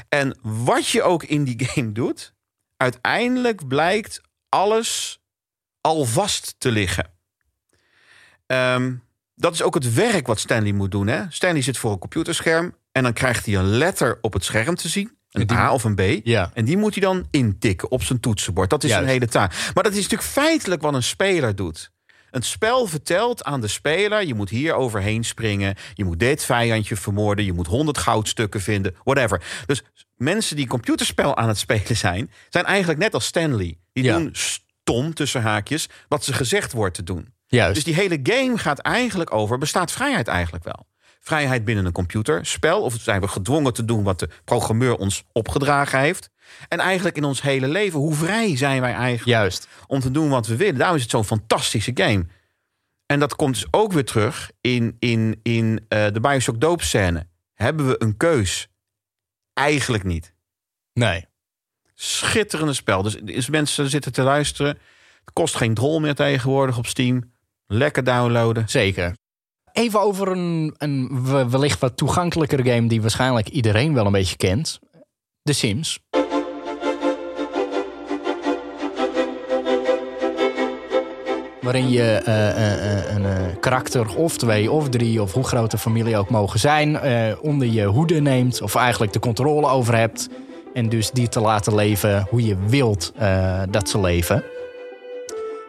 En 0.09 0.39
wat 0.43 0.89
je 0.89 1.03
ook 1.03 1.23
in 1.23 1.45
die 1.45 1.65
game 1.69 1.93
doet... 1.93 2.35
uiteindelijk 2.77 3.69
blijkt 3.69 4.21
alles 4.49 5.21
al 5.81 6.05
vast 6.05 6.55
te 6.59 6.71
liggen. 6.71 7.11
Ehm, 8.47 8.95
dat 9.35 9.53
is 9.53 9.63
ook 9.63 9.75
het 9.75 9.95
werk 9.95 10.27
wat 10.27 10.41
Stanley 10.41 10.73
moet 10.73 10.91
doen. 10.91 11.07
Hè? 11.07 11.23
Stanley 11.29 11.63
zit 11.63 11.79
voor 11.79 11.93
een 11.93 11.99
computerscherm... 11.99 12.75
en 12.93 13.03
dan 13.03 13.13
krijgt 13.13 13.47
hij 13.47 13.55
een 13.55 13.69
letter 13.69 14.19
op 14.21 14.33
het 14.33 14.45
scherm 14.45 14.75
te 14.75 14.89
zien... 14.89 15.15
Een 15.31 15.51
A 15.51 15.73
of 15.73 15.85
een 15.85 15.95
B. 15.95 16.27
Ja. 16.27 16.51
En 16.55 16.65
die 16.65 16.77
moet 16.77 16.95
hij 16.95 17.03
dan 17.03 17.27
intikken 17.31 17.91
op 17.91 18.03
zijn 18.03 18.21
toetsenbord. 18.21 18.71
Dat 18.71 18.85
is 18.85 18.91
Juist. 18.91 19.05
een 19.05 19.11
hele 19.11 19.27
taak. 19.27 19.71
Maar 19.75 19.85
dat 19.85 19.93
is 19.93 20.03
natuurlijk 20.03 20.29
feitelijk 20.31 20.83
wat 20.83 20.95
een 20.95 21.03
speler 21.03 21.57
doet. 21.57 21.91
Een 22.37 22.43
spel 22.43 22.87
vertelt 22.87 23.45
aan 23.45 23.61
de 23.61 23.69
speler: 23.69 24.27
je 24.27 24.35
moet 24.35 24.49
hier 24.51 24.75
overheen 24.75 25.25
springen. 25.25 25.75
Je 25.95 26.05
moet 26.05 26.19
dit 26.19 26.45
vijandje 26.45 26.97
vermoorden. 26.97 27.45
Je 27.45 27.53
moet 27.53 27.67
100 27.67 27.99
goudstukken 27.99 28.61
vinden. 28.61 28.95
Whatever. 29.05 29.43
Dus 29.67 29.83
mensen 30.17 30.57
die 30.57 30.67
computerspel 30.67 31.37
aan 31.37 31.49
het 31.49 31.59
spelen 31.59 31.97
zijn, 31.97 32.31
zijn 32.49 32.65
eigenlijk 32.65 32.99
net 32.99 33.15
als 33.15 33.27
Stanley. 33.27 33.79
Die 33.93 34.05
Ja. 34.05 34.19
doen 34.19 34.31
stom 34.33 35.15
tussen 35.15 35.43
haakjes 35.43 35.89
wat 36.09 36.25
ze 36.25 36.33
gezegd 36.33 36.73
wordt 36.73 36.95
te 36.95 37.03
doen. 37.03 37.33
Juist. 37.47 37.75
Dus 37.75 37.85
die 37.85 37.95
hele 37.95 38.21
game 38.23 38.59
gaat 38.59 38.79
eigenlijk 38.79 39.35
over: 39.35 39.59
bestaat 39.59 39.93
vrijheid 39.93 40.29
eigenlijk 40.29 40.65
wel? 40.65 40.87
Vrijheid 41.21 41.65
binnen 41.65 41.85
een 41.85 41.93
computerspel? 41.93 42.83
Of 42.83 42.95
zijn 43.01 43.21
we 43.21 43.29
gedwongen 43.29 43.73
te 43.73 43.85
doen 43.85 44.03
wat 44.03 44.19
de 44.19 44.29
programmeur 44.45 44.97
ons 44.97 45.25
opgedragen 45.33 46.01
heeft? 46.01 46.31
En 46.69 46.79
eigenlijk 46.79 47.17
in 47.17 47.25
ons 47.25 47.43
hele 47.43 47.69
leven, 47.69 47.99
hoe 47.99 48.15
vrij 48.15 48.57
zijn 48.57 48.81
wij 48.81 48.93
eigenlijk 48.93 49.25
Juist. 49.39 49.69
om 49.87 50.01
te 50.01 50.11
doen 50.11 50.29
wat 50.29 50.47
we 50.47 50.57
willen? 50.57 50.79
Daarom 50.79 50.97
is 50.97 51.03
het 51.03 51.11
zo'n 51.11 51.25
fantastische 51.25 51.91
game. 51.95 52.27
En 53.07 53.21
dat 53.21 53.37
komt 53.37 53.55
dus 53.55 53.67
ook 53.71 53.93
weer 53.93 54.05
terug 54.05 54.51
in, 54.61 54.97
in, 54.99 55.41
in 55.43 55.85
eh, 55.89 56.07
de 56.13 56.21
Bioshock 56.21 56.61
doopscène. 56.61 57.27
Hebben 57.55 57.87
we 57.89 57.95
een 57.99 58.17
keus? 58.17 58.69
Eigenlijk 59.53 60.05
niet. 60.05 60.35
Nee. 60.93 61.27
Schitterende 61.95 62.73
spel. 62.73 63.03
Dus 63.03 63.49
mensen 63.49 63.91
zitten 63.91 64.13
te 64.13 64.23
luisteren. 64.23 64.79
Het 65.25 65.33
kost 65.33 65.55
geen 65.57 65.75
drol 65.75 66.01
meer 66.01 66.15
tegenwoordig 66.15 66.79
op 66.79 66.87
Steam. 66.87 67.33
Lekker 67.67 68.05
downloaden. 68.05 68.69
Zeker. 68.69 69.17
Even 69.73 70.01
over 70.01 70.29
een, 70.29 70.75
een 70.79 71.25
we- 71.25 71.49
wellicht 71.49 71.81
wat 71.81 71.97
toegankelijkere 71.97 72.71
game 72.71 72.89
die 72.89 73.01
waarschijnlijk 73.01 73.49
iedereen 73.49 73.95
wel 73.95 74.07
een 74.07 74.13
beetje 74.13 74.37
kent. 74.37 74.79
The 75.43 75.53
Sims. 75.53 75.99
Waarin 81.67 81.89
je 81.91 82.03
eh, 82.03 82.49
eh, 82.49 82.99
eh, 82.99 83.15
een 83.15 83.61
karakter 83.61 84.17
of 84.17 84.37
twee 84.37 84.71
of 84.71 84.89
drie 84.89 85.23
of 85.23 85.33
hoe 85.33 85.45
groot 85.45 85.71
de 85.71 85.79
familie 85.79 86.17
ook 86.17 86.31
mogen 86.31 86.61
zijn, 86.61 86.99
onder 87.41 87.69
je 87.69 87.85
hoede 87.85 88.21
neemt 88.21 88.63
of 88.63 88.75
eigenlijk 88.75 89.13
de 89.13 89.19
controle 89.19 89.67
over 89.67 89.97
hebt. 89.97 90.29
En 90.75 90.89
dus 90.89 91.11
die 91.11 91.29
te 91.29 91.41
laten 91.41 91.75
leven 91.75 92.27
hoe 92.31 92.47
je 92.47 92.57
wilt 92.67 93.13
dat 93.71 93.89
ze 93.89 94.01
leven. 94.01 94.45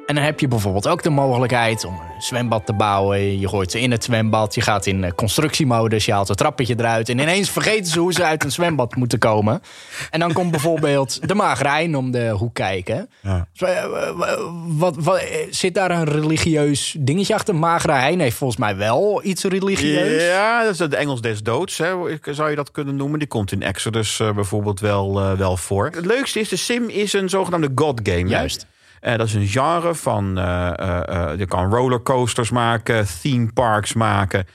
En 0.08 0.16
dan 0.16 0.24
heb 0.24 0.40
je 0.40 0.48
bijvoorbeeld 0.48 0.88
ook 0.88 1.04
de 1.04 1.10
mogelijkheid 1.10 1.86
om 1.86 1.94
een 1.94 2.22
zwembad 2.22 2.66
te 2.66 2.74
bouwen. 2.74 3.40
Je 3.40 3.48
gooit 3.48 3.72
ze 3.72 3.80
in 3.80 3.92
het 3.92 4.04
zwembad, 4.04 4.56
je 4.56 4.62
gaat 4.62 4.86
in 4.86 5.04
eh, 5.04 5.12
constructiemodus, 5.16 6.06
je 6.06 6.12
haalt 6.12 6.28
het 6.28 6.38
trappetje 6.38 6.76
eruit. 6.78 7.10
En 7.10 7.20
ineens 7.20 7.50
vergeten 7.50 7.86
ze 7.86 8.00
hoe 8.00 8.14
ze 8.14 8.24
uit 8.24 8.44
een 8.44 8.52
zwembad 8.52 8.96
moeten 8.96 9.20
komen. 9.20 9.62
En 10.10 10.20
dan 10.20 10.34
komt 10.34 10.52
bijvoorbeeld 10.52 11.28
de 11.28 11.36
magrijn 11.36 11.96
om 11.96 12.12
de 12.12 12.30
hoek 12.30 12.54
kijken. 12.54 13.10
Ja. 13.22 13.48
Dus, 13.54 13.70
eh, 13.70 13.86
wat, 14.68 14.96
wat, 15.00 15.18
eh, 15.18 15.48
zit 15.50 15.74
daar 15.74 15.92
een 15.92 16.04
religieus 16.04 16.96
dingetje 17.00 17.34
achter? 17.34 17.56
Magrijn 17.56 18.20
heeft 18.20 18.38
volgens 18.38 18.60
mij 18.60 18.76
wel 18.76 19.24
iets 19.24 19.44
religieus. 19.44 20.24
Ja, 20.24 20.64
dat 20.64 20.74
is 20.74 20.80
het 20.80 20.94
Engels 20.94 21.22
des 21.22 21.44
doods, 21.44 21.78
hè, 21.78 21.94
zou 22.22 22.50
je 22.50 22.56
dat 22.56 22.72
kunnen 22.72 22.96
noemen. 22.96 23.20
Die 23.20 23.28
komt 23.28 23.52
in 23.52 23.62
Exodus 23.62 24.22
bijvoorbeeld 24.36 24.80
wel, 24.80 25.38
wel 25.38 25.58
voor. 25.58 25.86
Het 25.86 26.06
leukste 26.06 26.40
is, 26.40 26.50
de 26.50 26.56
sim 26.56 26.90
is 26.90 27.14
een 27.14 27.30
zogenaamde 27.30 27.72
god 27.76 28.00
game. 28.04 28.28
Juist. 28.28 28.68
Eh, 29.00 29.16
dat 29.18 29.28
is 29.28 29.34
een 29.34 29.48
genre 29.48 29.96
van... 29.96 30.38
eh, 30.38 30.68
eh, 31.32 31.38
je 31.38 31.46
kan 31.46 31.74
rollercoasters 31.74 32.50
maken, 32.50 33.06
theme 33.22 33.52
parks 33.54 33.94
maken. 33.94 34.46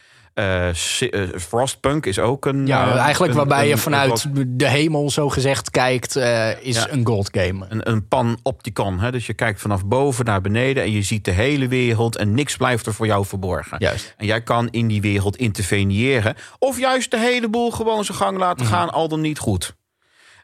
Frostpunk 1.39 2.07
is 2.07 2.19
ook 2.19 2.47
een... 2.47 2.67
Ja, 2.67 2.97
eigenlijk 2.97 3.33
een- 3.33 3.39
waarbij 3.39 3.69
je 3.69 3.77
vanuit 3.77 4.25
een, 4.35 4.55
de 4.57 4.69
hemel 4.69 5.11
zo 5.11 5.29
gezegd 5.29 5.71
kijkt, 5.71 6.17
is 6.61 6.77
Ja. 6.77 6.87
een 6.91 7.07
gold 7.07 7.29
game. 7.39 7.67
een, 7.69 7.91
een 7.91 8.09
panopticon. 8.09 8.99
Hè? 9.01 9.11
Dus 9.13 9.27
je 9.27 9.35
kijkt 9.35 9.61
vanaf 9.61 9.87
boven 9.87 10.25
naar 10.25 10.41
beneden... 10.41 10.83
en 10.83 10.93
je 10.93 11.03
ziet 11.03 11.25
de 11.25 11.31
hele 11.31 11.69
wereld 11.69 12.17
en 12.17 12.35
niks 12.35 12.57
blijft 12.57 12.87
er 12.87 12.95
voor 12.95 13.07
jou 13.07 13.27
verborgen. 13.27 13.77
Juist. 13.81 14.15
En 14.17 14.27
jij 14.27 14.43
kan 14.43 14.69
in 14.71 14.87
die 14.87 15.01
wereld 15.01 15.37
interveneren. 15.37 16.35
Of 16.59 16.79
juist 16.79 17.11
de 17.11 17.19
hele 17.19 17.49
boel 17.49 17.71
gewoon 17.71 18.05
zijn 18.05 18.19
gang 18.19 18.39
laten 18.39 18.65
Mhm. 18.67 18.75
gaan, 18.75 18.93
al 18.93 19.09
dan 19.09 19.21
niet 19.21 19.39
goed. 19.39 19.75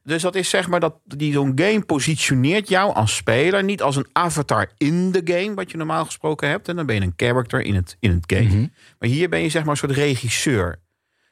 Dus 0.08 0.22
dat 0.22 0.34
is 0.34 0.48
zeg 0.48 0.68
maar 0.68 0.80
dat 0.80 0.94
die 1.04 1.32
zo'n 1.32 1.52
game 1.54 1.80
positioneert 1.80 2.68
jou 2.68 2.94
als 2.94 3.16
speler 3.16 3.64
niet 3.64 3.82
als 3.82 3.96
een 3.96 4.06
avatar 4.12 4.70
in 4.76 5.12
de 5.12 5.20
game, 5.24 5.54
wat 5.54 5.70
je 5.70 5.76
normaal 5.76 6.04
gesproken 6.04 6.48
hebt. 6.48 6.68
En 6.68 6.76
dan 6.76 6.86
ben 6.86 6.94
je 6.94 7.00
een 7.00 7.12
character 7.16 7.60
in 7.60 7.74
het, 7.74 7.96
in 8.00 8.10
het 8.10 8.32
game. 8.32 8.48
Mhm. 8.48 8.66
Maar 8.98 9.08
hier 9.08 9.28
ben 9.28 9.40
je 9.40 9.48
zeg 9.48 9.62
maar 9.62 9.70
een 9.70 9.76
soort 9.76 9.92
regisseur. 9.92 10.80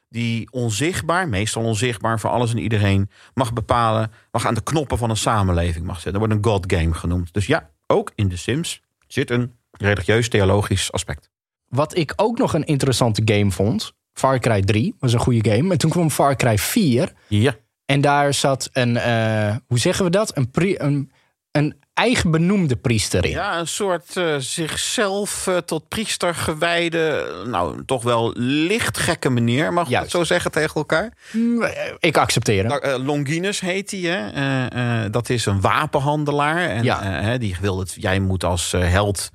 Die 0.09 0.51
onzichtbaar, 0.51 1.29
meestal 1.29 1.63
onzichtbaar 1.63 2.19
voor 2.19 2.29
alles 2.29 2.51
en 2.51 2.57
iedereen, 2.57 3.09
mag 3.33 3.53
bepalen, 3.53 4.11
mag 4.31 4.45
aan 4.45 4.53
de 4.53 4.63
knoppen 4.63 4.97
van 4.97 5.09
een 5.09 5.17
samenleving 5.17 5.85
mag 5.85 5.95
zetten. 5.99 6.11
Dat 6.11 6.29
wordt 6.29 6.45
een 6.45 6.51
God 6.51 6.73
game 6.73 6.93
genoemd. 6.93 7.33
Dus 7.33 7.45
ja, 7.45 7.69
ook 7.87 8.11
in 8.15 8.29
The 8.29 8.37
Sims 8.37 8.81
zit 9.07 9.29
een 9.29 9.53
religieus-theologisch 9.71 10.91
aspect. 10.91 11.29
Wat 11.67 11.97
ik 11.97 12.13
ook 12.15 12.37
nog 12.37 12.53
een 12.53 12.65
interessante 12.65 13.21
game 13.25 13.51
vond, 13.51 13.93
Far 14.13 14.39
Cry 14.39 14.61
3 14.61 14.95
was 14.99 15.13
een 15.13 15.19
goede 15.19 15.51
game. 15.51 15.71
En 15.71 15.77
toen 15.77 15.89
kwam 15.89 16.09
Far 16.09 16.35
Cry 16.35 16.57
4 16.57 17.13
Ja. 17.27 17.55
En 17.87 18.01
daar 18.01 18.33
zat 18.33 18.69
een, 18.73 18.97
eh, 18.97 19.55
hoe 19.67 19.79
zeggen 19.79 20.05
we 20.05 20.11
dat? 20.11 20.37
Een, 20.37 20.51
pri- 20.51 20.75
een, 20.77 21.11
een 21.51 21.75
eigen 21.93 22.31
benoemde 22.31 22.75
priester 22.75 23.25
in. 23.25 23.29
Ja, 23.31 23.59
een 23.59 23.67
soort 23.67 24.17
eh, 24.17 24.35
zichzelf 24.37 25.47
eh, 25.47 25.57
tot 25.57 25.87
priester 25.87 26.35
gewijde, 26.35 27.25
nou 27.47 27.85
toch 27.85 28.03
wel 28.03 28.31
licht 28.37 28.97
gekke 28.97 29.29
meneer, 29.29 29.73
mag 29.73 29.89
ik 29.89 29.95
het 29.97 30.11
zo 30.11 30.23
zeggen 30.23 30.51
tegen 30.51 30.75
elkaar? 30.75 31.13
Mm, 31.31 31.67
Ik 31.99 32.17
accepteer 32.17 32.65
hem. 32.69 32.79
Nou, 32.81 33.03
Longinus 33.03 33.59
heet 33.59 33.91
hij, 33.91 33.99
hè? 33.99 35.09
Dat 35.09 35.29
is 35.29 35.45
een 35.45 35.61
wapenhandelaar. 35.61 36.57
En 36.69 36.83
Ja. 36.83 37.37
die 37.37 37.55
wil 37.61 37.79
het, 37.79 37.95
jij 37.99 38.19
moet 38.19 38.43
als 38.43 38.71
held 38.71 39.29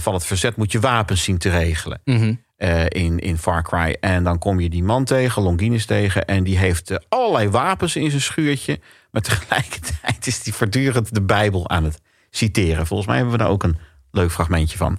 van 0.00 0.14
het 0.14 0.24
verzet 0.26 0.56
moet 0.56 0.72
je 0.72 0.80
wapens 0.80 1.22
zien 1.22 1.38
te 1.38 1.50
regelen. 1.50 2.00
Mhm. 2.04 2.34
eh, 2.56 2.84
in, 2.88 3.18
in 3.18 3.38
Far 3.38 3.62
Cry. 3.62 3.96
En 4.00 4.24
dan 4.24 4.38
kom 4.38 4.60
je 4.60 4.68
die 4.68 4.82
man 4.82 5.04
tegen, 5.04 5.42
Longinus 5.42 5.86
tegen. 5.86 6.24
En 6.24 6.44
die 6.44 6.58
heeft 6.58 6.90
eh, 6.90 6.96
allerlei 7.08 7.48
wapens 7.48 7.96
in 7.96 8.10
zijn 8.10 8.22
schuurtje. 8.22 8.80
Maar 9.10 9.22
tegelijkertijd 9.30 10.26
is 10.26 10.42
die 10.42 10.54
voortdurend 10.54 11.14
de 11.14 11.22
Bijbel 11.22 11.68
aan 11.68 11.84
het 11.84 12.00
citeren. 12.30 12.86
Volgens 12.86 13.08
mij 13.08 13.16
hebben 13.16 13.36
we 13.36 13.42
daar 13.42 13.50
ook 13.52 13.62
een 13.62 13.78
leuk 14.10 14.32
fragmentje 14.32 14.76
van. 14.76 14.98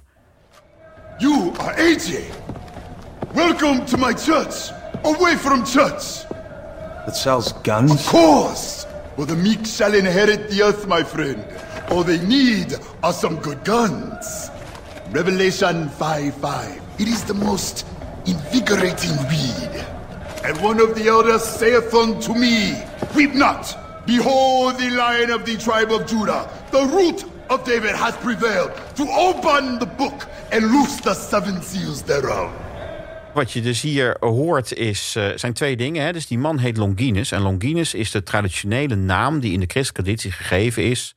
You 1.18 1.52
are 1.60 1.74
AJ. 1.74 2.20
Welcome 3.34 3.84
to 3.84 3.96
my 3.98 4.14
church. 4.14 4.72
Away 5.02 5.36
from 5.36 5.66
church. 5.66 6.26
That 7.04 7.16
sells 7.16 7.54
guns? 7.62 7.92
Of 7.92 8.10
course. 8.10 8.86
For 9.16 9.26
the 9.26 9.36
meek 9.36 9.66
shall 9.66 9.94
inherit 9.94 10.50
the 10.50 10.62
earth, 10.62 10.86
my 10.86 11.04
friend. 11.04 11.36
All 11.88 12.04
they 12.04 12.18
need 12.18 12.78
are 13.00 13.12
some 13.12 13.36
good 13.42 13.58
guns. 13.64 14.50
Revelation 15.12 15.88
5 15.88 16.34
5. 16.34 16.82
It 16.98 17.08
is 17.08 17.24
the 17.24 17.32
most 17.32 17.86
invigorating 18.26 19.16
read. 19.28 19.86
And 20.44 20.60
one 20.60 20.80
of 20.80 20.94
the 20.94 21.08
elders 21.08 21.42
saith 21.42 21.94
unto 21.94 22.34
me, 22.34 22.74
Weep 23.14 23.32
not. 23.34 23.74
Behold, 24.06 24.76
the 24.76 24.90
lion 24.90 25.30
of 25.30 25.44
the 25.44 25.56
tribe 25.56 25.92
of 25.92 26.06
Judah, 26.06 26.46
the 26.70 26.84
root 26.92 27.24
of 27.48 27.64
David, 27.64 27.94
hath 27.94 28.20
prevailed 28.20 28.72
to 28.96 29.04
open 29.08 29.78
the 29.78 29.86
book 29.86 30.26
and 30.52 30.70
loose 30.70 31.00
the 31.00 31.14
seven 31.14 31.62
seals 31.62 32.02
thereof. 32.02 32.50
Wat 33.34 33.52
je 33.52 33.60
dus 33.60 33.80
hier 33.80 34.16
hoort 34.20 34.74
is, 34.74 35.14
eh, 35.16 35.28
zijn 35.34 35.52
twee 35.52 35.76
dingen. 35.76 36.04
Hè? 36.04 36.12
Dus 36.12 36.26
die 36.26 36.38
man 36.38 36.58
heet 36.58 36.76
Longinus. 36.76 37.32
En 37.32 37.40
Longinus 37.40 37.94
is 37.94 38.10
de 38.10 38.22
traditionele 38.22 38.94
naam 38.94 39.40
die 39.40 39.52
in 39.52 39.60
de 39.60 39.66
christelijke 39.66 40.02
traditie 40.02 40.32
gegeven 40.32 40.82
is... 40.82 41.14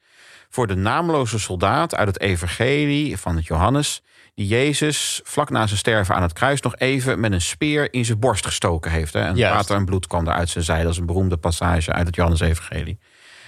voor 0.52 0.68
de 0.68 0.76
naamloze 0.76 1.40
soldaat 1.40 1.96
uit 1.96 2.08
het 2.08 2.20
evangelie 2.20 3.18
van 3.18 3.36
het 3.36 3.46
Johannes... 3.46 4.02
die 4.36 4.48
Jezus 4.48 5.22
vlak 5.24 5.50
na 5.50 5.68
zijn 5.68 5.80
sterven 5.80 6.16
aan 6.16 6.22
het 6.22 6.34
kruis 6.34 6.62
nog 6.62 6.76
even 6.78 7.20
met 7.20 7.32
een 7.32 7.42
speer 7.42 7.94
in 7.94 8.06
zijn 8.06 8.20
borst 8.20 8.46
gestoken 8.46 8.92
heeft. 8.92 9.14
Hè? 9.14 9.20
En 9.20 9.36
Juist. 9.36 9.56
water 9.56 9.76
en 9.76 9.86
bloed 9.86 10.08
kwam 10.08 10.28
er 10.28 10.34
uit 10.34 10.50
zijn 10.50 10.64
zij. 10.64 10.84
Dat 10.84 10.92
is 10.92 10.98
een 10.98 11.06
beroemde 11.06 11.38
passage 11.38 11.92
uit 11.92 12.08
het 12.08 12.16
Johannes-evangelie. 12.16 13.00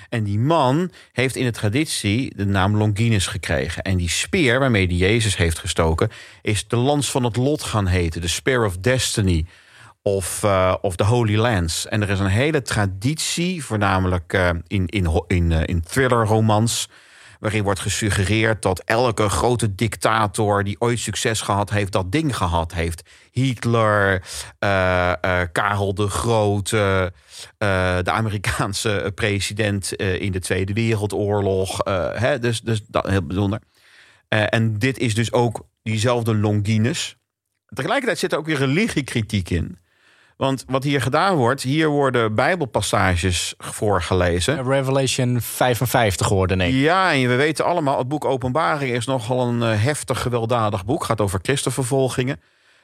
En 0.10 0.24
die 0.24 0.39
man 0.39 0.92
heeft 1.12 1.36
in 1.36 1.46
de 1.46 1.52
traditie 1.52 2.36
de 2.36 2.46
naam 2.46 2.78
Longinus 2.78 3.28
gekregen. 3.28 3.84
En 3.84 3.98
die 3.98 4.10
speer 4.10 4.60
waarmee 4.60 4.88
die 4.88 4.98
Jezus 4.98 5.38
heeft 5.38 5.60
gestoken... 5.60 6.12
is 6.42 6.68
de 6.68 6.76
lans 6.76 7.12
van 7.12 7.24
het 7.24 7.36
lot 7.36 7.63
gaan 7.63 7.88
heten. 7.88 8.22
De 8.22 8.28
Spear 8.28 8.66
of 8.66 8.78
Destiny. 8.78 9.46
Of, 10.06 10.44
eh, 10.44 10.76
of 10.82 10.96
de 10.96 11.04
Holy 11.04 11.36
Lance. 11.36 11.89
En 11.89 12.02
er 12.02 12.10
is 12.10 12.20
een 12.20 12.26
hele 12.26 12.62
traditie, 12.62 13.63
voornamelijk 13.63 14.34
eh, 14.34 14.50
in, 14.68 14.86
in, 14.86 15.52
eh, 15.52 15.62
in 15.66 15.82
thrillerromans... 15.82 16.89
waarin 17.39 17.63
wordt 17.63 17.80
gesuggereerd 17.80 18.62
dat 18.62 18.80
elke 18.80 19.30
grote 19.30 19.76
dictator... 19.76 20.63
die 20.63 20.76
ooit 20.80 21.00
succes 21.00 21.42
gehad 21.42 21.70
heeft, 21.70 21.92
dat 21.92 22.12
ding 22.12 22.38
gehad 22.38 22.74
heeft. 22.74 23.10
Hitler, 23.32 24.24
Karel 25.52 25.94
de 25.94 26.08
Grote... 26.08 27.13
de 27.58 28.12
Amerikaanse 28.12 29.12
president 29.16 29.94
in 29.94 30.32
de 30.32 30.39
Tweede 30.39 30.74
Wereldoorlog. 30.74 31.78
hè, 32.13 32.39
dus, 32.39 32.62
dus 32.62 32.82
dat 32.88 33.08
heel 33.08 33.26
bijzonder. 33.26 33.60
En 34.28 34.80
dit 34.80 34.98
is 34.98 35.16
dus 35.16 35.32
ook 35.32 35.68
diezelfde 35.84 36.36
Longinus. 36.36 37.18
Tegelijkertijd 37.68 38.20
zit 38.20 38.32
er 38.32 38.38
ook 38.38 38.46
weer 38.46 38.58
religiekritiek 38.58 39.50
in. 39.50 39.78
Want 40.38 40.63
wat 40.67 40.84
hier 40.84 41.02
gedaan 41.02 41.36
wordt, 41.36 41.62
hier 41.62 41.88
worden 41.88 42.36
bijbelpassages 42.36 43.54
voorgelezen. 43.58 44.63
Revelation 44.63 45.41
55 45.41 46.28
geworden, 46.28 46.58
nee. 46.58 46.80
Ja, 46.80 47.13
en 47.13 47.28
we 47.28 47.36
weten 47.36 47.65
allemaal, 47.65 47.98
het 47.98 48.08
boek 48.08 48.26
Openbaring 48.26 48.91
is 48.96 49.06
nogal 49.06 49.48
een 49.48 49.63
eh, 49.63 49.84
heftig, 49.84 50.22
gewelddadig 50.22 50.86
boek. 50.86 51.04
Gaat 51.04 51.22
over 51.22 51.39
christenvervolgingen. 51.41 52.39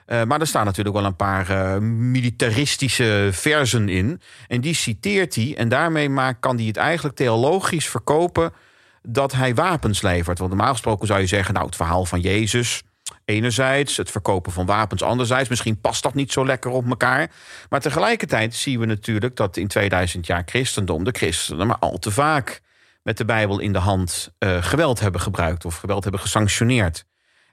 Eh, 0.05 0.23
maar 0.23 0.39
er 0.39 0.47
staan 0.47 0.65
natuurlijk 0.65 0.95
wel 0.95 1.05
een 1.05 1.15
paar 1.15 1.49
eh, 1.49 1.77
militaristische 1.81 3.29
versen 3.31 3.89
in. 3.89 4.21
En 4.47 4.61
die 4.61 4.73
citeert 4.73 5.35
hij. 5.35 5.55
En 5.57 5.69
daarmee 5.69 6.09
maakt, 6.09 6.39
kan 6.39 6.57
hij 6.57 6.65
het 6.65 6.77
eigenlijk 6.77 7.15
theologisch 7.15 7.89
verkopen 7.89 8.53
dat 9.01 9.31
hij 9.31 9.55
wapens 9.55 10.01
levert. 10.01 10.39
Want 10.39 10.49
normaal 10.51 10.71
gesproken 10.71 11.07
zou 11.07 11.19
je 11.19 11.27
zeggen, 11.27 11.53
nou, 11.53 11.65
het 11.65 11.75
verhaal 11.75 12.05
van 12.05 12.19
Jezus... 12.19 12.83
Enerzijds, 13.29 13.97
het 13.97 14.11
verkopen 14.11 14.51
van 14.51 14.65
wapens 14.65 15.03
anderzijds. 15.03 15.49
Misschien 15.49 15.81
past 15.81 16.03
dat 16.03 16.13
niet 16.13 16.31
zo 16.31 16.45
lekker 16.45 16.71
op 16.71 16.89
elkaar. 16.89 17.31
Maar 17.69 17.79
tegelijkertijd 17.79 18.55
zien 18.55 18.79
we 18.79 18.85
natuurlijk 18.85 19.35
dat 19.35 19.57
in 19.57 19.67
2000 19.67 20.25
jaar 20.25 20.43
christendom... 20.45 21.03
de 21.03 21.11
christenen 21.11 21.67
maar 21.67 21.77
al 21.77 21.97
te 21.97 22.11
vaak 22.11 22.61
met 23.03 23.17
de 23.17 23.25
Bijbel 23.25 23.59
in 23.59 23.73
de 23.73 23.79
hand 23.79 24.31
eh, 24.37 24.63
geweld 24.63 24.99
hebben 24.99 25.21
gebruikt... 25.21 25.65
of 25.65 25.75
geweld 25.75 26.03
hebben 26.03 26.21
gesanctioneerd. 26.21 27.05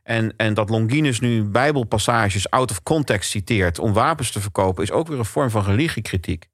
En, 0.02 0.34
en 0.36 0.54
dat 0.54 0.70
Longinus 0.70 1.20
nu 1.20 1.44
Bijbelpassages 1.44 2.50
out 2.50 2.70
of 2.70 2.82
context 2.82 3.30
citeert... 3.30 3.78
om 3.78 3.92
wapens 3.92 4.30
te 4.30 4.40
verkopen, 4.40 4.82
is 4.82 4.92
ook 4.92 5.08
weer 5.08 5.18
een 5.18 5.24
vorm 5.24 5.50
van 5.50 5.64
religiekritiek. 5.64 6.48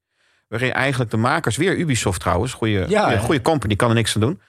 Waarin 0.49 0.73
eigenlijk 0.73 1.11
de 1.11 1.17
makers, 1.17 1.57
weer 1.57 1.79
Ubisoft 1.79 2.21
trouwens... 2.21 2.53
goede, 2.53 2.85
Ja, 2.89 3.19
goede 3.19 3.43
company, 3.43 3.77
kan 3.77 3.89
er 3.89 3.95
niks 3.95 4.15
aan 4.15 4.21
doen... 4.21 4.41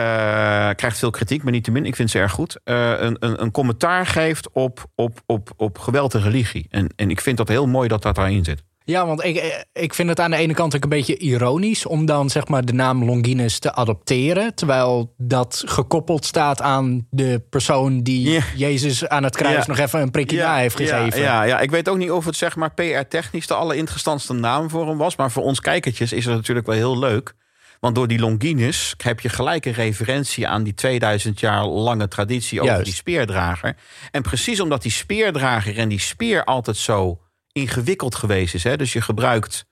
eh, 0.00 0.74
krijgt 0.74 0.98
veel 0.98 1.10
kritiek, 1.10 1.42
maar 1.42 1.52
niet 1.52 1.64
te 1.64 1.70
min. 1.70 1.86
Ik 1.86 1.96
vind 1.96 2.10
ze 2.10 2.18
erg 2.18 2.32
goed. 2.32 2.56
eh, 2.64 2.92
een, 3.00 3.16
een, 3.20 3.42
een 3.42 3.50
commentaar 3.50 4.06
geeft 4.06 4.48
op, 4.52 4.84
op, 4.94 5.20
op, 5.26 5.50
op 5.56 5.78
geweld 5.78 6.14
en 6.14 6.22
religie. 6.22 6.66
En, 6.70 6.92
en 6.96 7.10
ik 7.10 7.20
vind 7.20 7.36
dat 7.36 7.48
heel 7.48 7.66
mooi 7.66 7.88
dat 7.88 8.02
dat 8.02 8.14
daarin 8.14 8.44
zit. 8.44 8.62
Ja, 8.84 9.06
want 9.06 9.24
ik, 9.24 9.64
ik 9.72 9.94
vind 9.94 10.08
het 10.08 10.20
aan 10.20 10.30
de 10.30 10.36
ene 10.36 10.54
kant 10.54 10.76
ook 10.76 10.82
een 10.82 10.88
beetje 10.88 11.16
ironisch 11.18 11.86
om 11.86 12.06
dan 12.06 12.30
zeg 12.30 12.48
maar 12.48 12.64
de 12.64 12.72
naam 12.72 13.04
Longinus 13.04 13.58
te 13.58 13.72
adopteren. 13.72 14.54
Terwijl 14.54 15.14
dat 15.16 15.62
gekoppeld 15.66 16.24
staat 16.24 16.62
aan 16.62 17.06
de 17.10 17.42
persoon 17.50 18.02
die 18.02 18.30
Ja. 18.30 18.40
Jezus 18.56 19.08
aan 19.08 19.22
het 19.24 19.36
kruis 19.36 19.54
Ja. 19.56 19.64
nog 19.66 19.78
even 19.78 20.00
een 20.00 20.10
prikje 20.10 20.38
na 20.38 20.56
heeft 20.56 20.76
gegeven. 20.76 21.20
Ja, 21.20 21.24
ja, 21.24 21.42
ja, 21.42 21.60
ik 21.60 21.70
weet 21.70 21.88
ook 21.88 21.96
niet 21.96 22.10
of 22.10 22.24
het 22.24 22.36
zeg 22.36 22.56
maar 22.56 22.74
PR-technisch 22.74 23.46
de 23.46 23.54
allerinteressantste 23.54 24.32
naam 24.32 24.70
voor 24.70 24.88
hem 24.88 24.98
was. 24.98 25.16
Maar 25.16 25.30
voor 25.30 25.42
ons 25.42 25.60
kijkertjes 25.60 26.12
is 26.12 26.24
het 26.24 26.34
natuurlijk 26.34 26.66
wel 26.66 26.76
heel 26.76 26.98
leuk. 26.98 27.34
Want 27.80 27.94
door 27.94 28.08
die 28.08 28.18
Longinus 28.18 28.94
heb 28.96 29.20
je 29.20 29.28
gelijk 29.28 29.64
een 29.64 29.72
referentie 29.72 30.48
aan 30.48 30.62
die 30.62 30.74
2000 30.74 31.40
jaar 31.40 31.64
lange 31.66 32.08
traditie 32.08 32.60
over 32.60 32.72
Juist. 32.72 32.86
die 32.86 32.94
speerdrager. 32.94 33.76
En 34.10 34.22
precies 34.22 34.60
omdat 34.60 34.82
die 34.82 34.92
speerdrager 34.92 35.78
en 35.78 35.88
die 35.88 36.00
speer 36.00 36.44
altijd 36.44 36.76
zo 36.76 37.20
ingewikkeld 37.52 38.14
geweest 38.14 38.54
is. 38.54 38.64
Hè, 38.64 38.76
dus 38.76 38.92
je 38.92 39.00
gebruikt 39.00 39.66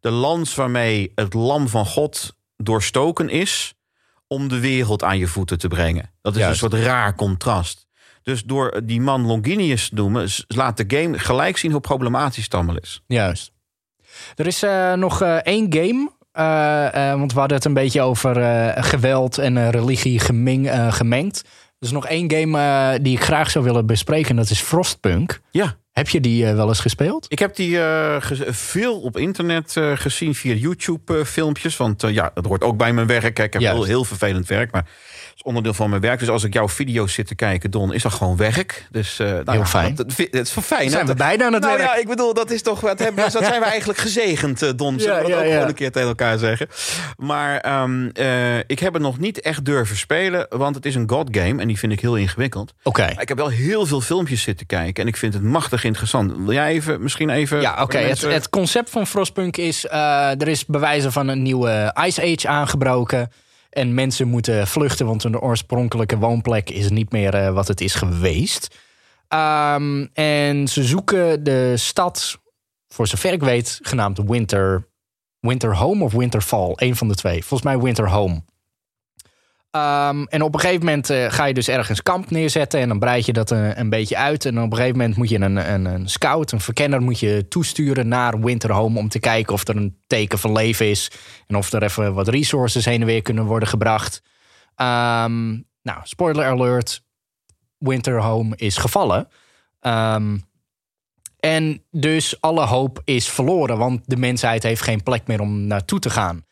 de 0.00 0.10
lans 0.10 0.54
waarmee 0.54 1.12
het 1.14 1.34
lam 1.34 1.68
van 1.68 1.86
God 1.86 2.36
doorstoken 2.56 3.28
is 3.28 3.74
om 4.26 4.48
de 4.48 4.60
wereld 4.60 5.02
aan 5.04 5.18
je 5.18 5.26
voeten 5.26 5.58
te 5.58 5.68
brengen. 5.68 6.10
Dat 6.22 6.32
is 6.34 6.40
Juist. 6.40 6.62
een 6.62 6.70
soort 6.70 6.82
raar 6.82 7.14
contrast. 7.14 7.86
Dus 8.22 8.42
door 8.42 8.80
die 8.84 9.00
man 9.00 9.26
Longinius 9.26 9.88
te 9.88 9.94
noemen, 9.94 10.28
laat 10.46 10.76
de 10.76 10.84
game 10.86 11.18
gelijk 11.18 11.56
zien 11.56 11.70
hoe 11.70 11.80
problematisch 11.80 12.44
het 12.44 12.54
allemaal 12.54 12.78
is. 12.78 13.02
Juist. 13.06 13.52
Er 14.34 14.46
is 14.46 14.62
eh, 14.62 14.92
nog 14.92 15.22
eh, 15.22 15.36
één 15.36 15.72
game. 15.72 16.10
Eh, 16.32 17.10
eh, 17.10 17.18
want 17.18 17.32
we 17.32 17.38
hadden 17.38 17.56
het 17.56 17.66
een 17.66 17.74
beetje 17.74 18.00
over 18.00 18.36
eh, 18.36 18.82
geweld 18.84 19.38
en 19.38 19.70
religie 19.70 20.18
gemeng, 20.18 20.68
eh, 20.68 20.92
gemengd. 20.92 21.38
Er 21.78 21.86
is 21.88 21.92
nog 21.92 22.06
één 22.06 22.32
game 22.32 22.98
die 23.02 23.16
ik 23.16 23.22
graag 23.24 23.50
zou 23.50 23.64
willen 23.64 23.86
bespreken. 23.86 24.30
en 24.30 24.36
Dat 24.36 24.50
is 24.50 24.60
Frostpunk. 24.60 25.40
Ja, 25.50 25.76
Heb 25.92 26.08
je 26.08 26.20
die 26.20 26.46
wel 26.46 26.68
eens 26.68 26.80
gespeeld? 26.80 27.26
ik 27.28 27.38
heb 27.38 27.56
die 27.56 27.78
veel 28.48 29.00
op 29.00 29.16
internet 29.16 29.76
gezien 29.94 30.34
via 30.34 30.54
YouTube-filmpjes. 30.54 31.76
want 31.76 32.02
ja, 32.08 32.30
dat 32.34 32.44
hoort 32.46 32.64
ook 32.64 32.76
bij 32.76 32.92
mijn 32.92 33.06
werk. 33.06 33.38
Ik 33.38 33.52
heb 33.52 33.62
heel, 33.62 33.84
heel 33.84 34.04
vervelend 34.04 34.46
werk, 34.48 34.72
maar 34.72 34.84
onderdeel 35.42 35.74
van 35.74 35.90
mijn 35.90 36.02
werk. 36.02 36.18
Dus 36.18 36.28
als 36.28 36.44
ik 36.44 36.52
jouw 36.52 36.68
video's 36.68 37.12
zit 37.12 37.26
te 37.26 37.34
kijken, 37.34 37.70
Don, 37.70 37.92
is 37.92 38.02
dat 38.02 38.12
gewoon 38.12 38.36
werk. 38.36 38.86
Dus, 38.90 39.18
eh, 39.18 39.26
nou 39.26 39.42
Heel 39.44 39.54
ja, 39.54 39.66
fijn. 39.66 39.94
Dat, 39.94 40.08
dat, 40.16 40.26
dat 40.30 40.46
is 40.46 40.54
wel 40.54 40.64
fijn. 40.64 40.90
Zijn 40.90 41.06
we 41.06 41.14
bijna 41.14 41.44
aan 41.46 41.52
het 41.52 41.62
nou 41.62 41.76
werk? 41.76 41.88
ja, 41.88 41.96
ik 41.96 42.08
bedoel, 42.08 42.34
dat 42.34 42.50
is 42.50 42.62
toch 42.62 42.80
wat 42.80 42.98
hebben, 42.98 43.32
dat 43.32 43.44
zijn 43.50 43.60
we 43.60 43.66
eigenlijk 43.66 43.98
gezegend, 43.98 44.62
eh, 44.62 44.70
Don. 44.76 45.00
Zullen 45.00 45.16
Ja, 45.16 45.22
we 45.22 45.28
dat 45.28 45.38
ja, 45.38 45.44
ook 45.44 45.52
gewoon 45.52 45.68
een 45.68 45.74
keer 45.74 45.92
tegen 45.92 46.08
elkaar 46.08 46.38
zeggen? 46.38 46.68
Maar 47.16 47.58
ehm, 47.58 48.08
eh, 48.12 48.58
ik 48.58 48.78
heb 48.78 48.92
het 48.92 49.02
nog 49.02 49.18
niet 49.18 49.40
echt 49.40 49.64
durven 49.64 49.96
spelen, 49.96 50.46
want 50.50 50.74
het 50.74 50.86
is 50.86 50.94
een 50.94 51.08
god 51.08 51.28
game 51.30 51.60
en 51.60 51.66
die 51.66 51.78
vind 51.78 51.92
ik 51.92 52.00
heel 52.00 52.16
ingewikkeld. 52.16 52.74
Oké. 52.82 53.06
Ik 53.18 53.28
heb 53.28 53.36
wel 53.36 53.48
heel 53.48 53.86
veel 53.86 54.00
filmpjes 54.00 54.42
zitten 54.42 54.66
kijken 54.66 55.02
en 55.02 55.08
ik 55.08 55.16
vind 55.16 55.34
het 55.34 55.42
machtig 55.42 55.84
interessant. 55.84 56.32
Wil 56.36 56.52
jij 56.52 56.70
even, 56.70 57.02
misschien 57.02 57.30
even... 57.30 57.60
Ja, 57.60 57.82
oké. 57.82 57.98
Het, 57.98 58.20
het 58.20 58.48
concept 58.50 58.90
van 58.90 59.06
Frostpunk 59.06 59.56
is... 59.56 59.86
er 59.88 60.48
is 60.48 60.66
bewijzen 60.66 61.12
van 61.12 61.28
een 61.28 61.42
nieuwe 61.42 61.96
Ice 62.06 62.22
Age 62.22 62.48
aangebroken. 62.48 63.30
En 63.72 63.94
mensen 63.94 64.28
moeten 64.28 64.66
vluchten, 64.66 65.06
want 65.06 65.22
hun 65.22 65.40
oorspronkelijke 65.40 66.18
woonplek 66.18 66.70
is 66.70 66.90
niet 66.90 67.12
meer 67.12 67.34
eh, 67.34 67.52
wat 67.52 67.68
het 67.68 67.80
is 67.80 67.94
geweest. 67.94 68.78
Ehm, 69.28 70.06
en 70.12 70.68
ze 70.68 70.84
zoeken 70.84 71.44
de 71.44 71.76
stad, 71.76 72.38
voor 72.88 73.06
zover 73.06 73.32
ik 73.32 73.42
weet, 73.42 73.78
genaamd 73.82 74.18
Winter, 74.18 74.88
Winter 75.40 75.76
Home 75.76 76.04
of 76.04 76.12
Winterfall. 76.12 76.72
Een 76.74 76.96
van 76.96 77.08
de 77.08 77.14
twee. 77.14 77.44
Volgens 77.44 77.62
mij 77.62 77.78
Winter 77.78 78.10
Home. 78.10 78.42
Ehm, 79.72 80.24
en 80.24 80.42
op 80.42 80.54
een 80.54 80.60
gegeven 80.60 80.84
moment 80.84 81.10
eh, 81.10 81.30
ga 81.30 81.44
je 81.44 81.54
dus 81.54 81.68
ergens 81.68 82.02
kamp 82.02 82.30
neerzetten 82.30 82.80
en 82.80 82.88
dan 82.88 82.98
breid 82.98 83.26
je 83.26 83.32
dat 83.32 83.50
een, 83.50 83.80
een 83.80 83.88
beetje 83.88 84.16
uit. 84.16 84.44
En 84.44 84.58
op 84.58 84.70
een 84.70 84.76
gegeven 84.76 84.98
moment 84.98 85.16
moet 85.16 85.28
je 85.28 85.40
een, 85.40 85.72
een, 85.72 85.84
een 85.84 86.08
scout, 86.08 86.52
een 86.52 86.60
verkenner, 86.60 87.02
moet 87.02 87.18
je 87.18 87.48
toesturen 87.48 88.08
naar 88.08 88.40
Winterhome 88.40 88.98
om 88.98 89.08
te 89.08 89.18
kijken 89.18 89.52
of 89.52 89.68
er 89.68 89.76
een 89.76 89.98
teken 90.06 90.38
van 90.38 90.52
leven 90.52 90.86
is. 90.86 91.10
En 91.46 91.56
of 91.56 91.72
er 91.72 91.82
even 91.82 92.14
wat 92.14 92.28
resources 92.28 92.84
heen 92.84 93.00
en 93.00 93.06
weer 93.06 93.22
kunnen 93.22 93.44
worden 93.44 93.68
gebracht. 93.68 94.22
Ehm, 94.74 95.50
nou, 95.82 96.00
spoiler 96.02 96.44
alert. 96.44 97.02
Winterhome 97.78 98.56
is 98.56 98.76
gevallen. 98.76 99.28
Ehm, 99.80 100.38
en 101.38 101.84
dus 101.90 102.40
alle 102.40 102.64
hoop 102.64 103.02
is 103.04 103.28
verloren, 103.28 103.78
want 103.78 104.00
de 104.04 104.16
mensheid 104.16 104.62
heeft 104.62 104.82
geen 104.82 105.02
plek 105.02 105.26
meer 105.26 105.40
om 105.40 105.66
naartoe 105.66 105.98
te 105.98 106.10
gaan. 106.10 106.44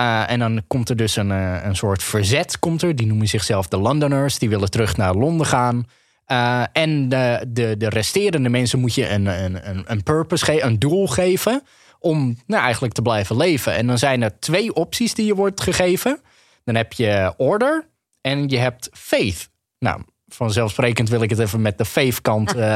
Uh, 0.00 0.30
en 0.30 0.38
dan 0.38 0.62
komt 0.66 0.88
er 0.88 0.96
dus 0.96 1.16
een, 1.16 1.30
uh, 1.30 1.64
een 1.64 1.76
soort 1.76 2.02
verzet, 2.02 2.58
komt 2.58 2.82
er. 2.82 2.96
Die 2.96 3.06
noemen 3.06 3.26
zichzelf 3.26 3.68
de 3.68 3.78
Londoners. 3.78 4.38
Die 4.38 4.48
willen 4.48 4.70
terug 4.70 4.96
naar 4.96 5.14
Londen 5.14 5.46
gaan. 5.46 5.86
Uh, 6.26 6.62
en 6.72 7.08
de, 7.08 7.44
de, 7.48 7.76
de 7.76 7.88
resterende 7.88 8.48
mensen 8.48 8.78
moet 8.78 8.94
je 8.94 9.08
een, 9.08 9.26
een, 9.26 9.68
een, 9.68 9.84
een 9.86 10.02
purpose 10.02 10.44
geven, 10.44 10.66
een 10.66 10.78
doel 10.78 11.06
geven. 11.06 11.62
Om 11.98 12.36
nou, 12.46 12.62
eigenlijk 12.62 12.94
te 12.94 13.02
blijven 13.02 13.36
leven. 13.36 13.74
En 13.74 13.86
dan 13.86 13.98
zijn 13.98 14.22
er 14.22 14.40
twee 14.40 14.74
opties 14.74 15.14
die 15.14 15.26
je 15.26 15.34
wordt 15.34 15.60
gegeven. 15.60 16.20
Dan 16.64 16.74
heb 16.74 16.92
je 16.92 17.34
order 17.36 17.88
en 18.20 18.48
je 18.48 18.58
hebt 18.58 18.88
faith. 18.92 19.48
Nou, 19.78 20.02
vanzelfsprekend 20.28 21.08
wil 21.08 21.22
ik 21.22 21.30
het 21.30 21.38
even 21.38 21.62
met 21.62 21.78
de 21.78 21.84
faith-kant 21.84 22.54
uh, 22.54 22.60
uh, 22.60 22.66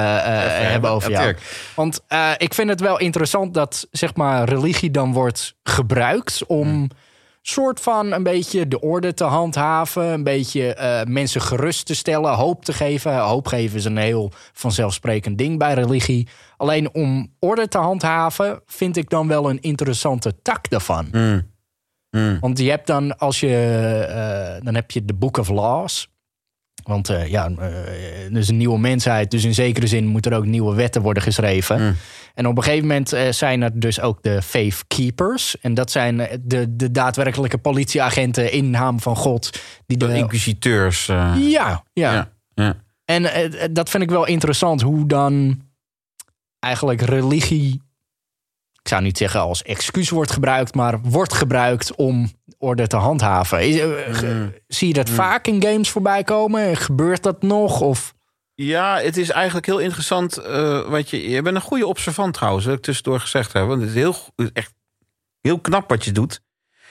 hebben 0.74 0.90
over 0.90 1.10
jou. 1.10 1.36
Want 1.74 2.00
uh, 2.08 2.30
ik 2.36 2.54
vind 2.54 2.68
het 2.68 2.80
wel 2.80 2.98
interessant 2.98 3.54
dat 3.54 3.88
zeg 3.90 4.14
maar, 4.14 4.48
religie 4.48 4.90
dan 4.90 5.12
wordt 5.12 5.54
gebruikt 5.62 6.46
om 6.46 6.88
soort 7.42 7.80
van 7.80 8.12
een 8.12 8.22
beetje 8.22 8.68
de 8.68 8.80
orde 8.80 9.14
te 9.14 9.24
handhaven. 9.24 10.04
Een 10.04 10.24
beetje 10.24 10.74
eh, 10.74 11.06
mensen 11.06 11.40
gerust 11.40 11.86
te 11.86 11.94
stellen, 11.94 12.34
hoop 12.34 12.64
te 12.64 12.72
geven. 12.72 13.18
Hoop 13.18 13.46
geven 13.46 13.78
is 13.78 13.84
een 13.84 13.96
heel 13.96 14.30
vanzelfsprekend 14.52 15.38
ding 15.38 15.58
bij 15.58 15.74
religie. 15.74 16.28
Alleen 16.56 16.94
om 16.94 17.34
orde 17.38 17.68
te 17.68 17.78
handhaven 17.78 18.60
vind 18.66 18.96
ik 18.96 19.10
dan 19.10 19.28
wel 19.28 19.50
een 19.50 19.60
interessante 19.60 20.42
tak 20.42 20.70
daarvan. 20.70 21.08
Want 22.40 22.58
je 22.58 22.70
hebt 22.70 22.86
dan, 22.86 23.18
als 23.18 23.40
je, 23.40 23.56
eh, 24.08 24.64
dan 24.64 24.74
heb 24.74 24.90
je 24.90 25.04
de 25.04 25.14
Book 25.14 25.36
of 25.36 25.48
Laws. 25.48 26.11
Want 26.82 27.08
eh, 27.08 27.26
ja, 27.26 27.50
eh, 27.58 28.24
er 28.24 28.36
is 28.36 28.48
een 28.48 28.56
nieuwe 28.56 28.78
mensheid. 28.78 29.30
Dus 29.30 29.44
in 29.44 29.54
zekere 29.54 29.86
zin 29.86 30.06
moeten 30.06 30.32
er 30.32 30.38
ook 30.38 30.46
nieuwe 30.46 30.74
wetten 30.74 31.02
worden 31.02 31.22
geschreven. 31.22 31.96
En 32.34 32.46
op 32.46 32.56
een 32.56 32.62
gegeven 32.62 32.86
moment 32.86 33.12
eh, 33.12 33.32
zijn 33.32 33.62
er 33.62 33.80
dus 33.80 34.00
ook 34.00 34.22
de 34.22 34.42
faith 34.42 34.84
keepers. 34.86 35.60
En 35.60 35.74
dat 35.74 35.90
zijn 35.90 36.16
de, 36.42 36.76
de 36.76 36.90
daadwerkelijke 36.90 37.58
politieagenten 37.58 38.52
in 38.52 38.70
naam 38.70 39.00
van 39.00 39.16
God. 39.16 39.60
Die 39.86 39.96
De 39.96 40.06
de, 40.06 40.14
inquisiteurs. 40.14 41.06
ja, 41.06 41.36
ja, 41.38 41.84
ja. 41.92 42.32
ja. 42.54 42.76
En 43.04 43.50
dat 43.72 43.90
vind 43.90 44.02
ik 44.02 44.10
wel 44.10 44.26
interessant. 44.26 44.80
Hoe 44.80 45.06
dan 45.06 45.60
eigenlijk 46.58 47.00
religie... 47.00 47.80
Ik 48.82 48.88
zou 48.88 49.02
niet 49.02 49.18
zeggen 49.18 49.40
als 49.40 49.62
excuus 49.62 50.10
wordt 50.10 50.30
gebruikt... 50.30 50.74
maar 50.74 51.00
wordt 51.00 51.32
gebruikt 51.32 51.94
om 51.94 52.30
orde 52.58 52.86
te 52.86 52.96
handhaven. 52.96 53.68
Is, 53.68 53.78
eh, 53.78 54.14
ge- 54.14 54.62
Zie 54.66 54.88
je 54.88 54.94
dat 54.94 55.10
vaak 55.10 55.46
in 55.46 55.62
games 55.62 55.90
voorbij 55.90 56.24
komen? 56.24 56.76
Gebeurt 56.76 57.22
dat 57.22 57.42
nog? 57.42 57.80
Of... 57.80 58.14
Ja, 58.54 58.98
het 59.00 59.16
is 59.16 59.30
eigenlijk 59.30 59.66
heel 59.66 59.78
interessant. 59.78 60.34
wat 60.88 61.10
je, 61.10 61.28
je 61.30 61.42
bent 61.42 61.56
een 61.56 61.62
goede 61.62 61.86
observant 61.86 62.34
trouwens, 62.34 62.64
wil 62.64 62.74
ik 62.74 62.82
tussendoor 62.82 63.20
gezegd 63.20 63.52
hebben. 63.52 63.70
Want 63.70 63.80
het 63.82 63.90
is 63.90 63.96
heel, 63.96 64.16
echt 64.52 64.74
heel 65.40 65.58
knap 65.58 65.88
wat 65.88 66.04
je 66.04 66.12
doet. 66.12 66.40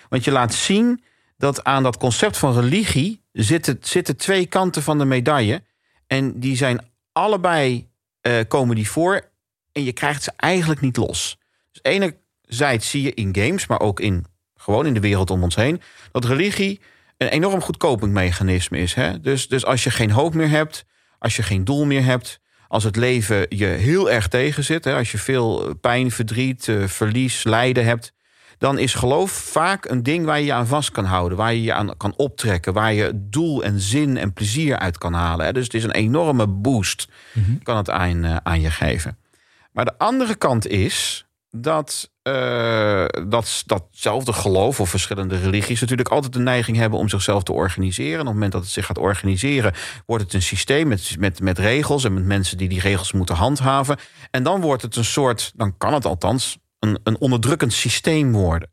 Want 0.09 0.23
je 0.23 0.31
laat 0.31 0.53
zien 0.53 1.03
dat 1.37 1.63
aan 1.63 1.83
dat 1.83 1.97
concept 1.97 2.37
van 2.37 2.59
religie 2.59 3.23
zitten, 3.31 3.77
zitten 3.81 4.17
twee 4.17 4.45
kanten 4.45 4.83
van 4.83 4.97
de 4.97 5.05
medaille. 5.05 5.63
En 6.07 6.39
die 6.39 6.55
zijn 6.55 6.85
allebei 7.11 7.89
eh, 8.21 8.33
komen 8.47 8.75
die 8.75 8.89
voor. 8.89 9.29
En 9.71 9.83
je 9.83 9.91
krijgt 9.93 10.23
ze 10.23 10.31
eigenlijk 10.35 10.81
niet 10.81 10.97
los. 10.97 11.37
Dus 11.71 11.81
enerzijds 11.81 12.89
zie 12.89 13.01
je 13.01 13.13
in 13.13 13.35
games, 13.35 13.67
maar 13.67 13.79
ook 13.79 13.99
in, 13.99 14.25
gewoon 14.55 14.85
in 14.85 14.93
de 14.93 14.99
wereld 14.99 15.29
om 15.29 15.43
ons 15.43 15.55
heen, 15.55 15.81
dat 16.11 16.25
religie 16.25 16.81
een 17.17 17.27
enorm 17.27 17.61
goed 17.61 17.77
copingmechanisme 17.77 18.77
is. 18.77 18.93
Hè? 18.93 19.19
Dus, 19.19 19.47
dus 19.47 19.65
als 19.65 19.83
je 19.83 19.91
geen 19.91 20.11
hoop 20.11 20.33
meer 20.33 20.49
hebt, 20.49 20.85
als 21.19 21.35
je 21.35 21.43
geen 21.43 21.63
doel 21.63 21.85
meer 21.85 22.03
hebt, 22.03 22.39
als 22.67 22.83
het 22.83 22.95
leven 22.95 23.45
je 23.49 23.65
heel 23.65 24.11
erg 24.11 24.27
tegenzit, 24.27 24.83
hè, 24.83 24.95
als 24.95 25.11
je 25.11 25.17
veel 25.17 25.75
pijn, 25.75 26.11
verdriet, 26.11 26.67
eh, 26.67 26.87
verlies, 26.87 27.43
lijden 27.43 27.85
hebt, 27.85 28.13
dan 28.57 28.79
is 28.79 28.93
geloof 28.93 29.31
vaak 29.31 29.85
een 29.85 30.03
ding 30.03 30.25
waar 30.25 30.39
je 30.39 30.45
je 30.45 30.53
aan 30.53 30.67
vast 30.67 30.91
kan 30.91 31.05
houden, 31.05 31.37
waar 31.37 31.53
je 31.53 31.63
je 31.63 31.73
aan 31.73 31.97
kan 31.97 32.13
optrekken, 32.17 32.73
waar 32.73 32.93
je 32.93 33.11
doel 33.13 33.63
en 33.63 33.79
zin 33.79 34.17
en 34.17 34.33
plezier 34.33 34.77
uit 34.77 34.97
kan 34.97 35.13
halen. 35.13 35.45
Hè. 35.45 35.53
Dus 35.53 35.63
het 35.63 35.73
is 35.73 35.83
een 35.83 35.91
enorme 35.91 36.47
boost, 36.47 37.07
kan 37.63 37.77
het 37.77 37.89
aan, 37.89 38.23
eh, 38.23 38.35
aan 38.43 38.61
je 38.61 38.71
geven. 38.71 39.17
Maar 39.71 39.85
de 39.85 39.97
andere 39.97 40.35
kant 40.35 40.67
is 40.67 41.25
dat, 41.51 42.11
eh, 42.21 43.05
dat 43.27 43.63
datzelfde 43.65 44.33
geloof 44.33 44.79
of 44.79 44.89
verschillende 44.89 45.37
religies 45.37 45.81
natuurlijk 45.81 46.09
altijd 46.09 46.33
de 46.33 46.39
neiging 46.39 46.77
hebben 46.77 46.99
om 46.99 47.09
zichzelf 47.09 47.43
te 47.43 47.51
organiseren. 47.51 48.13
En 48.13 48.19
op 48.19 48.25
het 48.25 48.33
moment 48.33 48.51
dat 48.51 48.61
het 48.61 48.71
zich 48.71 48.85
gaat 48.85 48.97
organiseren, 48.97 49.73
wordt 50.05 50.23
het 50.23 50.33
een 50.33 50.41
systeem 50.41 50.87
met, 50.87 51.15
met, 51.19 51.41
met 51.41 51.59
regels 51.59 52.03
en 52.03 52.13
met 52.13 52.25
mensen 52.25 52.57
die 52.57 52.69
die 52.69 52.79
regels 52.79 53.11
moeten 53.11 53.35
handhaven. 53.35 53.97
En 54.31 54.43
dan 54.43 54.61
wordt 54.61 54.81
het 54.81 54.95
een 54.95 55.05
soort, 55.05 55.51
dan 55.55 55.77
kan 55.77 55.93
het 55.93 56.05
althans, 56.05 56.57
een, 56.79 56.99
een 57.03 57.19
onderdrukkend 57.19 57.73
systeem 57.73 58.31
worden. 58.31 58.71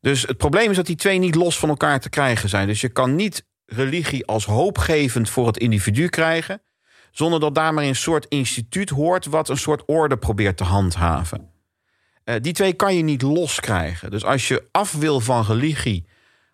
Dus 0.00 0.22
het 0.22 0.36
probleem 0.36 0.70
is 0.70 0.76
dat 0.76 0.86
die 0.86 0.96
twee 0.96 1.18
niet 1.18 1.34
los 1.34 1.58
van 1.58 1.68
elkaar 1.68 2.00
te 2.00 2.08
krijgen 2.08 2.48
zijn. 2.48 2.66
Dus 2.66 2.80
je 2.80 2.88
kan 2.88 3.14
niet 3.14 3.46
religie 3.66 4.26
als 4.26 4.44
hoopgevend 4.44 5.30
voor 5.30 5.46
het 5.46 5.56
individu 5.56 6.08
krijgen, 6.08 6.62
zonder 7.10 7.40
dat 7.40 7.54
daar 7.54 7.74
maar 7.74 7.84
een 7.84 7.96
soort 7.96 8.26
instituut 8.28 8.90
hoort 8.90 9.26
wat 9.26 9.48
een 9.48 9.56
soort 9.56 9.82
orde 9.86 10.16
probeert 10.16 10.56
te 10.56 10.64
handhaven. 10.64 11.53
Eh, 12.24 12.34
die 12.40 12.52
twee 12.52 12.72
kan 12.72 12.96
je 12.96 13.02
niet 13.02 13.22
loskrijgen. 13.22 14.10
Dus 14.10 14.24
als 14.24 14.48
je 14.48 14.62
af 14.70 14.92
wil 14.92 15.20
van 15.20 15.44
religie 15.44 16.04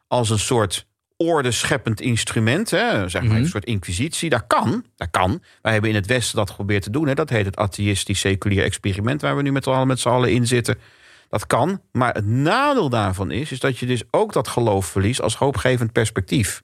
als 0.08 0.30
een 0.30 0.38
soort 0.38 0.86
ordescheppend 1.16 2.00
instrument, 2.00 2.70
hè, 2.70 3.08
zeg 3.08 3.22
maar 3.22 3.36
een 3.36 3.48
soort 3.48 3.64
inquisitie, 3.64 4.30
dat 4.30 4.44
kan. 4.46 4.84
Dat 4.96 5.08
kan. 5.10 5.42
Wij 5.62 5.72
hebben 5.72 5.90
in 5.90 5.96
het 5.96 6.06
Westen 6.06 6.36
dat 6.36 6.50
geprobeerd 6.50 6.82
te 6.82 6.90
doen. 6.90 7.06
Hè. 7.06 7.14
Dat 7.14 7.30
heet 7.30 7.44
het 7.46 7.56
atheïstisch 7.56 8.20
seculier 8.20 8.62
experiment, 8.64 9.20
waar 9.20 9.36
we 9.36 9.42
nu 9.42 9.52
met 9.52 9.64
z'n 9.64 9.70
allen, 9.70 9.86
met 9.86 10.00
z'n 10.00 10.08
allen 10.08 10.32
in 10.32 10.46
zitten. 10.46 10.78
Dat 11.28 11.46
kan. 11.46 11.80
Maar 11.92 12.14
het 12.14 12.26
nadeel 12.26 12.88
daarvan 12.88 13.30
is, 13.30 13.52
is 13.52 13.60
dat 13.60 13.78
je 13.78 13.86
dus 13.86 14.02
ook 14.10 14.32
dat 14.32 14.48
geloof 14.48 14.86
verliest 14.86 15.20
als 15.22 15.36
hoopgevend 15.36 15.92
perspectief. 15.92 16.62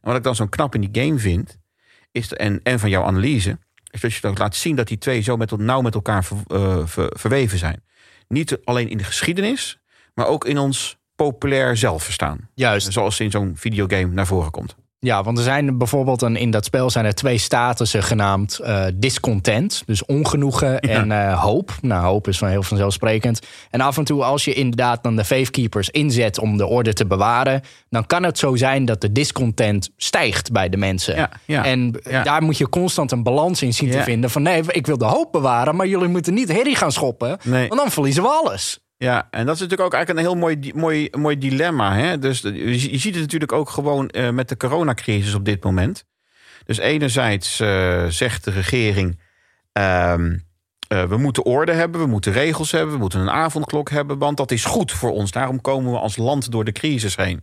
En 0.00 0.08
wat 0.08 0.16
ik 0.16 0.22
dan 0.22 0.34
zo 0.34 0.46
knap 0.46 0.74
in 0.74 0.80
die 0.90 1.04
game 1.04 1.18
vind, 1.18 1.58
is 2.12 2.28
de, 2.28 2.36
en, 2.36 2.60
en 2.62 2.78
van 2.78 2.90
jouw 2.90 3.02
analyse, 3.04 3.58
is 3.90 4.00
dat 4.00 4.14
je 4.14 4.20
dan 4.20 4.34
laat 4.38 4.56
zien 4.56 4.76
dat 4.76 4.88
die 4.88 4.98
twee 4.98 5.20
zo 5.20 5.36
met, 5.36 5.56
nauw 5.58 5.80
met 5.80 5.94
elkaar 5.94 6.24
ver- 6.24 6.36
eh, 6.46 6.86
ver- 6.86 7.12
verweven 7.18 7.58
zijn. 7.58 7.82
Niet 8.28 8.58
alleen 8.64 8.88
in 8.88 8.98
de 8.98 9.04
geschiedenis, 9.04 9.78
maar 10.14 10.26
ook 10.26 10.44
in 10.44 10.58
ons 10.58 10.98
populair 11.14 11.76
zelfverstaan. 11.76 12.48
Juist. 12.54 12.92
Zoals 12.92 13.20
in 13.20 13.30
zo'n 13.30 13.56
videogame 13.56 14.12
naar 14.12 14.26
voren 14.26 14.50
komt. 14.50 14.76
Ja, 15.00 15.22
want 15.22 15.38
er 15.38 15.44
zijn 15.44 15.78
bijvoorbeeld 15.78 16.22
een, 16.22 16.36
in 16.36 16.50
dat 16.50 16.64
spel 16.64 16.90
zijn 16.90 17.04
er 17.04 17.14
twee 17.14 17.38
statussen 17.38 18.02
genaamd 18.02 18.58
eh, 18.58 18.84
discontent, 18.94 19.82
dus 19.86 20.04
ongenoegen 20.06 20.80
en 20.80 21.12
eh, 21.12 21.42
hoop. 21.42 21.72
Nou, 21.80 22.04
hoop 22.04 22.28
is 22.28 22.38
van 22.38 22.48
heel 22.48 22.62
vanzelfsprekend. 22.62 23.40
En 23.70 23.80
af 23.80 23.96
en 23.96 24.04
toe 24.04 24.24
als 24.24 24.44
je 24.44 24.52
inderdaad 24.54 25.02
dan 25.02 25.16
de 25.16 25.24
faithkeepers 25.24 25.90
inzet 25.90 26.38
om 26.38 26.56
de 26.56 26.66
orde 26.66 26.92
te 26.92 27.06
bewaren, 27.06 27.62
dan 27.90 28.06
kan 28.06 28.22
het 28.22 28.38
zo 28.38 28.56
zijn 28.56 28.84
dat 28.84 29.00
de 29.00 29.12
discontent 29.12 29.90
stijgt 29.96 30.52
bij 30.52 30.68
de 30.68 30.76
mensen. 30.76 31.16
Ja, 31.16 31.30
ja, 31.44 31.64
en 31.64 31.94
daar 32.02 32.42
moet 32.42 32.58
je 32.58 32.68
constant 32.68 33.12
een 33.12 33.22
balans 33.22 33.62
in 33.62 33.74
zien 33.74 33.90
te 33.90 34.02
vinden 34.02 34.30
van 34.30 34.42
nee, 34.42 34.62
ik 34.68 34.86
wil 34.86 34.98
de 34.98 35.04
hoop 35.04 35.32
bewaren, 35.32 35.76
maar 35.76 35.86
jullie 35.86 36.08
moeten 36.08 36.34
niet 36.34 36.52
herrie 36.52 36.76
gaan 36.76 36.92
schoppen, 36.92 37.38
Nee. 37.44 37.68
want 37.68 37.80
dan 37.80 37.90
verliezen 37.90 38.22
we 38.22 38.28
alles. 38.28 38.78
Ja, 38.98 39.28
en 39.30 39.46
dat 39.46 39.54
is 39.54 39.60
natuurlijk 39.60 39.88
ook 39.88 39.94
eigenlijk 39.94 40.26
een 40.26 40.32
heel 40.32 40.40
mooi, 40.40 40.72
mooi, 40.74 41.08
mooi 41.10 41.38
dilemma. 41.38 41.94
Hè? 41.94 42.18
Dus 42.18 42.40
je 42.40 42.78
zie- 42.78 42.90
je 42.92 42.98
ziet 42.98 43.12
het 43.12 43.22
natuurlijk 43.22 43.52
ook 43.52 43.70
gewoon 43.70 44.08
eh, 44.08 44.30
met 44.30 44.48
de 44.48 44.56
coronacrisis 44.56 45.34
op 45.34 45.44
dit 45.44 45.64
moment. 45.64 46.04
Dus 46.64 46.78
enerzijds 46.78 47.60
eh, 47.60 48.04
zegt 48.06 48.44
de 48.44 48.50
regering... 48.50 49.20
ehm, 49.72 50.36
eh, 50.88 51.04
we 51.04 51.16
moeten 51.16 51.44
orde 51.44 51.72
hebben, 51.72 52.00
we 52.00 52.06
moeten 52.06 52.32
regels 52.32 52.70
hebben... 52.72 52.92
we 52.94 53.00
moeten 53.00 53.20
een 53.20 53.30
avondklok 53.30 53.90
hebben, 53.90 54.18
want 54.18 54.36
dat 54.36 54.50
is 54.50 54.64
goed 54.64 54.92
voor 54.92 55.10
ons. 55.10 55.30
Daarom 55.30 55.60
komen 55.60 55.92
we 55.92 55.98
als 55.98 56.16
land 56.16 56.50
door 56.50 56.64
de 56.64 56.72
crisis 56.72 57.16
heen. 57.16 57.42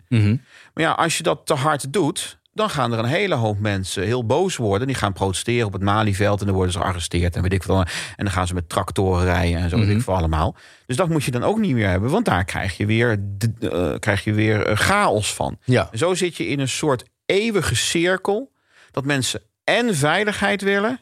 Maar 0.73 0.83
ja, 0.83 0.91
als 0.91 1.17
je 1.17 1.23
dat 1.23 1.41
te 1.45 1.53
hard 1.53 1.93
doet... 1.93 2.39
dan 2.55 2.69
gaan 2.69 2.93
er 2.93 2.99
een 2.99 3.05
hele 3.05 3.35
hoop 3.35 3.59
mensen 3.59 4.03
heel 4.03 4.25
boos 4.25 4.55
worden. 4.55 4.87
Die 4.87 4.95
gaan 4.95 5.13
protesteren 5.13 5.65
op 5.67 5.73
het 5.73 5.81
Malieveld... 5.81 6.39
en 6.39 6.45
dan 6.45 6.55
worden 6.55 6.73
ze 6.73 6.79
gearresteerd 6.79 7.35
en 7.35 7.41
weet 7.41 7.53
ik 7.53 7.63
veel. 7.63 7.79
En 7.79 7.87
dan 8.25 8.31
gaan 8.31 8.47
ze 8.47 8.53
met 8.53 8.69
tractoren 8.69 9.23
rijden 9.25 9.59
en 9.61 9.69
zo 9.69 9.77
weet 9.77 9.89
ik 9.89 10.01
veel 10.01 10.15
allemaal. 10.15 10.55
Dus 10.85 10.95
dat 10.95 11.09
moet 11.09 11.23
je 11.23 11.31
dan 11.31 11.43
ook 11.43 11.57
niet 11.59 11.73
meer 11.73 11.89
hebben... 11.89 12.09
want 12.09 12.25
daar 12.25 12.45
krijg 12.45 12.77
je 12.77 12.85
weer, 12.85 13.19
eh, 13.59 13.93
krijg 13.99 14.23
je 14.23 14.33
weer 14.33 14.65
eh, 14.65 14.77
chaos 14.77 15.33
van. 15.33 15.57
Ja. 15.63 15.87
En 15.91 15.97
zo 15.97 16.13
zit 16.13 16.35
je 16.35 16.47
in 16.47 16.59
een 16.59 16.67
soort 16.69 17.03
eeuwige 17.25 17.75
cirkel... 17.75 18.51
dat 18.91 19.05
mensen 19.05 19.41
en 19.63 19.95
veiligheid 19.95 20.61
willen... 20.61 20.99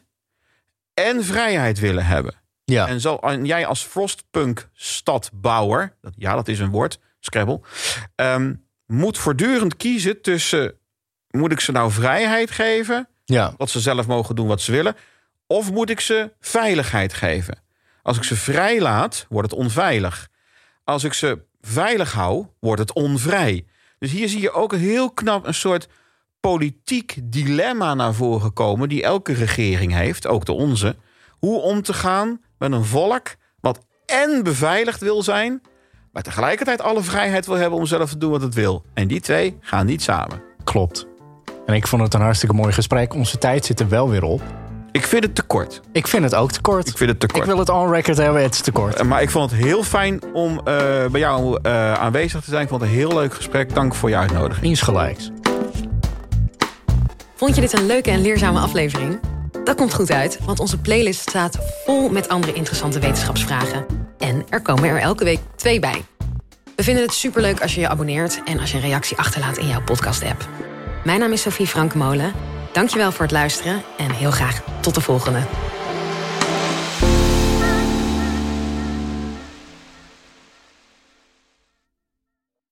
en 0.94 1.24
vrijheid 1.24 1.78
willen 1.78 2.06
hebben. 2.06 2.34
Ja. 2.64 2.88
En, 2.88 3.00
zo, 3.00 3.14
en 3.16 3.44
jij 3.44 3.66
als 3.66 3.82
Frostpunk 3.82 4.68
stadbouwer, 4.72 5.96
dat- 6.00 6.14
ja, 6.16 6.34
dat 6.34 6.48
is 6.48 6.58
een 6.58 6.70
woord, 6.70 6.98
Scrabble, 7.20 7.60
ehm, 8.14 8.54
moet 8.86 9.18
voortdurend 9.18 9.76
kiezen 9.76 10.22
tussen: 10.22 10.74
moet 11.40 11.52
ik 11.52 11.60
ze 11.60 11.72
nou 11.72 11.90
vrijheid 11.90 12.50
geven, 12.50 13.08
ja. 13.24 13.54
dat 13.56 13.70
ze 13.70 13.80
zelf 13.80 14.06
mogen 14.06 14.36
doen 14.36 14.46
wat 14.46 14.60
ze 14.60 14.72
willen, 14.72 14.96
of 15.46 15.72
moet 15.72 15.90
ik 15.90 16.00
ze 16.00 16.32
veiligheid 16.40 17.14
geven? 17.14 17.62
Als 18.02 18.16
ik 18.16 18.22
ze 18.22 18.36
vrij 18.36 18.80
laat, 18.80 19.26
wordt 19.28 19.50
het 19.50 19.58
onveilig. 19.58 20.28
Als 20.84 21.04
ik 21.04 21.12
ze 21.12 21.42
veilig 21.60 22.12
hou, 22.12 22.46
wordt 22.60 22.80
het 22.80 22.92
onvrij. 22.92 23.66
Dus 23.98 24.10
hier 24.10 24.28
zie 24.28 24.40
je 24.40 24.50
ook 24.50 24.74
heel 24.74 25.10
knap 25.10 25.46
een 25.46 25.54
soort 25.54 25.88
politiek 26.40 27.18
dilemma 27.22 27.94
naar 27.94 28.14
voren 28.14 28.52
komen... 28.52 28.88
die 28.88 29.02
elke 29.02 29.32
regering 29.32 29.92
heeft, 29.92 30.26
ook 30.26 30.44
de 30.44 30.52
onze. 30.52 30.96
Hoe 31.30 31.60
om 31.60 31.82
te 31.82 31.92
gaan 31.92 32.40
met 32.58 32.72
een 32.72 32.84
volk 32.84 33.34
wat 33.60 33.80
en 34.06 34.42
beveiligd 34.42 35.00
wil 35.00 35.22
zijn... 35.22 35.62
maar 36.12 36.22
tegelijkertijd 36.22 36.80
alle 36.80 37.02
vrijheid 37.02 37.46
wil 37.46 37.56
hebben 37.56 37.78
om 37.78 37.86
zelf 37.86 38.10
te 38.10 38.18
doen 38.18 38.30
wat 38.30 38.42
het 38.42 38.54
wil. 38.54 38.84
En 38.94 39.08
die 39.08 39.20
twee 39.20 39.58
gaan 39.60 39.86
niet 39.86 40.02
samen. 40.02 40.42
Klopt. 40.64 41.13
En 41.66 41.74
ik 41.74 41.86
vond 41.86 42.02
het 42.02 42.14
een 42.14 42.20
hartstikke 42.20 42.54
mooi 42.54 42.72
gesprek. 42.72 43.14
Onze 43.14 43.38
tijd 43.38 43.64
zit 43.64 43.80
er 43.80 43.88
wel 43.88 44.10
weer 44.10 44.22
op. 44.22 44.42
Ik 44.92 45.06
vind 45.06 45.24
het 45.24 45.34
te 45.34 45.42
kort. 45.42 45.80
Ik 45.92 46.06
vind 46.06 46.24
het 46.24 46.34
ook 46.34 46.52
te 46.52 46.60
kort. 46.60 46.88
Ik 46.88 46.96
vind 46.96 47.10
het 47.10 47.20
te 47.20 47.26
kort. 47.26 47.38
Ik 47.38 47.44
wil 47.44 47.58
het 47.58 47.68
on 47.68 47.92
record 47.92 48.16
hebben, 48.16 48.42
het 48.42 48.54
is 48.54 48.60
te 48.60 48.72
kort. 48.72 49.02
Maar 49.02 49.22
ik 49.22 49.30
vond 49.30 49.50
het 49.50 49.60
heel 49.60 49.82
fijn 49.82 50.20
om 50.32 50.58
eh, 50.58 50.64
bij 51.10 51.20
jou 51.20 51.58
eh, 51.62 51.92
aanwezig 51.92 52.40
te 52.40 52.50
zijn. 52.50 52.62
Ik 52.62 52.68
vond 52.68 52.80
het 52.80 52.90
een 52.90 52.96
heel 52.96 53.14
leuk 53.14 53.34
gesprek. 53.34 53.74
Dank 53.74 53.94
voor 53.94 54.08
je 54.08 54.16
uitnodiging. 54.16 54.66
Insgelijks. 54.66 55.30
Vond 57.34 57.54
je 57.54 57.60
dit 57.60 57.72
een 57.72 57.86
leuke 57.86 58.10
en 58.10 58.20
leerzame 58.20 58.58
aflevering? 58.58 59.20
Dat 59.64 59.76
komt 59.76 59.94
goed 59.94 60.10
uit, 60.10 60.38
want 60.44 60.60
onze 60.60 60.80
playlist 60.80 61.20
staat 61.20 61.58
vol 61.84 62.08
met 62.08 62.28
andere 62.28 62.52
interessante 62.52 62.98
wetenschapsvragen. 62.98 63.86
En 64.18 64.44
er 64.48 64.62
komen 64.62 64.88
er 64.88 65.00
elke 65.00 65.24
week 65.24 65.40
twee 65.56 65.80
bij. 65.80 66.04
We 66.76 66.82
vinden 66.82 67.02
het 67.02 67.12
superleuk 67.12 67.62
als 67.62 67.74
je 67.74 67.80
je 67.80 67.88
abonneert 67.88 68.42
en 68.44 68.60
als 68.60 68.70
je 68.70 68.76
een 68.76 68.82
reactie 68.82 69.16
achterlaat 69.16 69.56
in 69.56 69.66
jouw 69.66 69.82
podcast-app. 69.82 70.48
Mijn 71.04 71.20
naam 71.20 71.32
is 71.32 71.42
Sophie 71.42 71.66
Frankemolen. 71.66 72.32
Dankjewel 72.72 73.12
voor 73.12 73.22
het 73.22 73.32
luisteren 73.32 73.82
en 73.96 74.10
heel 74.10 74.30
graag 74.30 74.62
tot 74.80 74.94
de 74.94 75.00
volgende. 75.00 75.38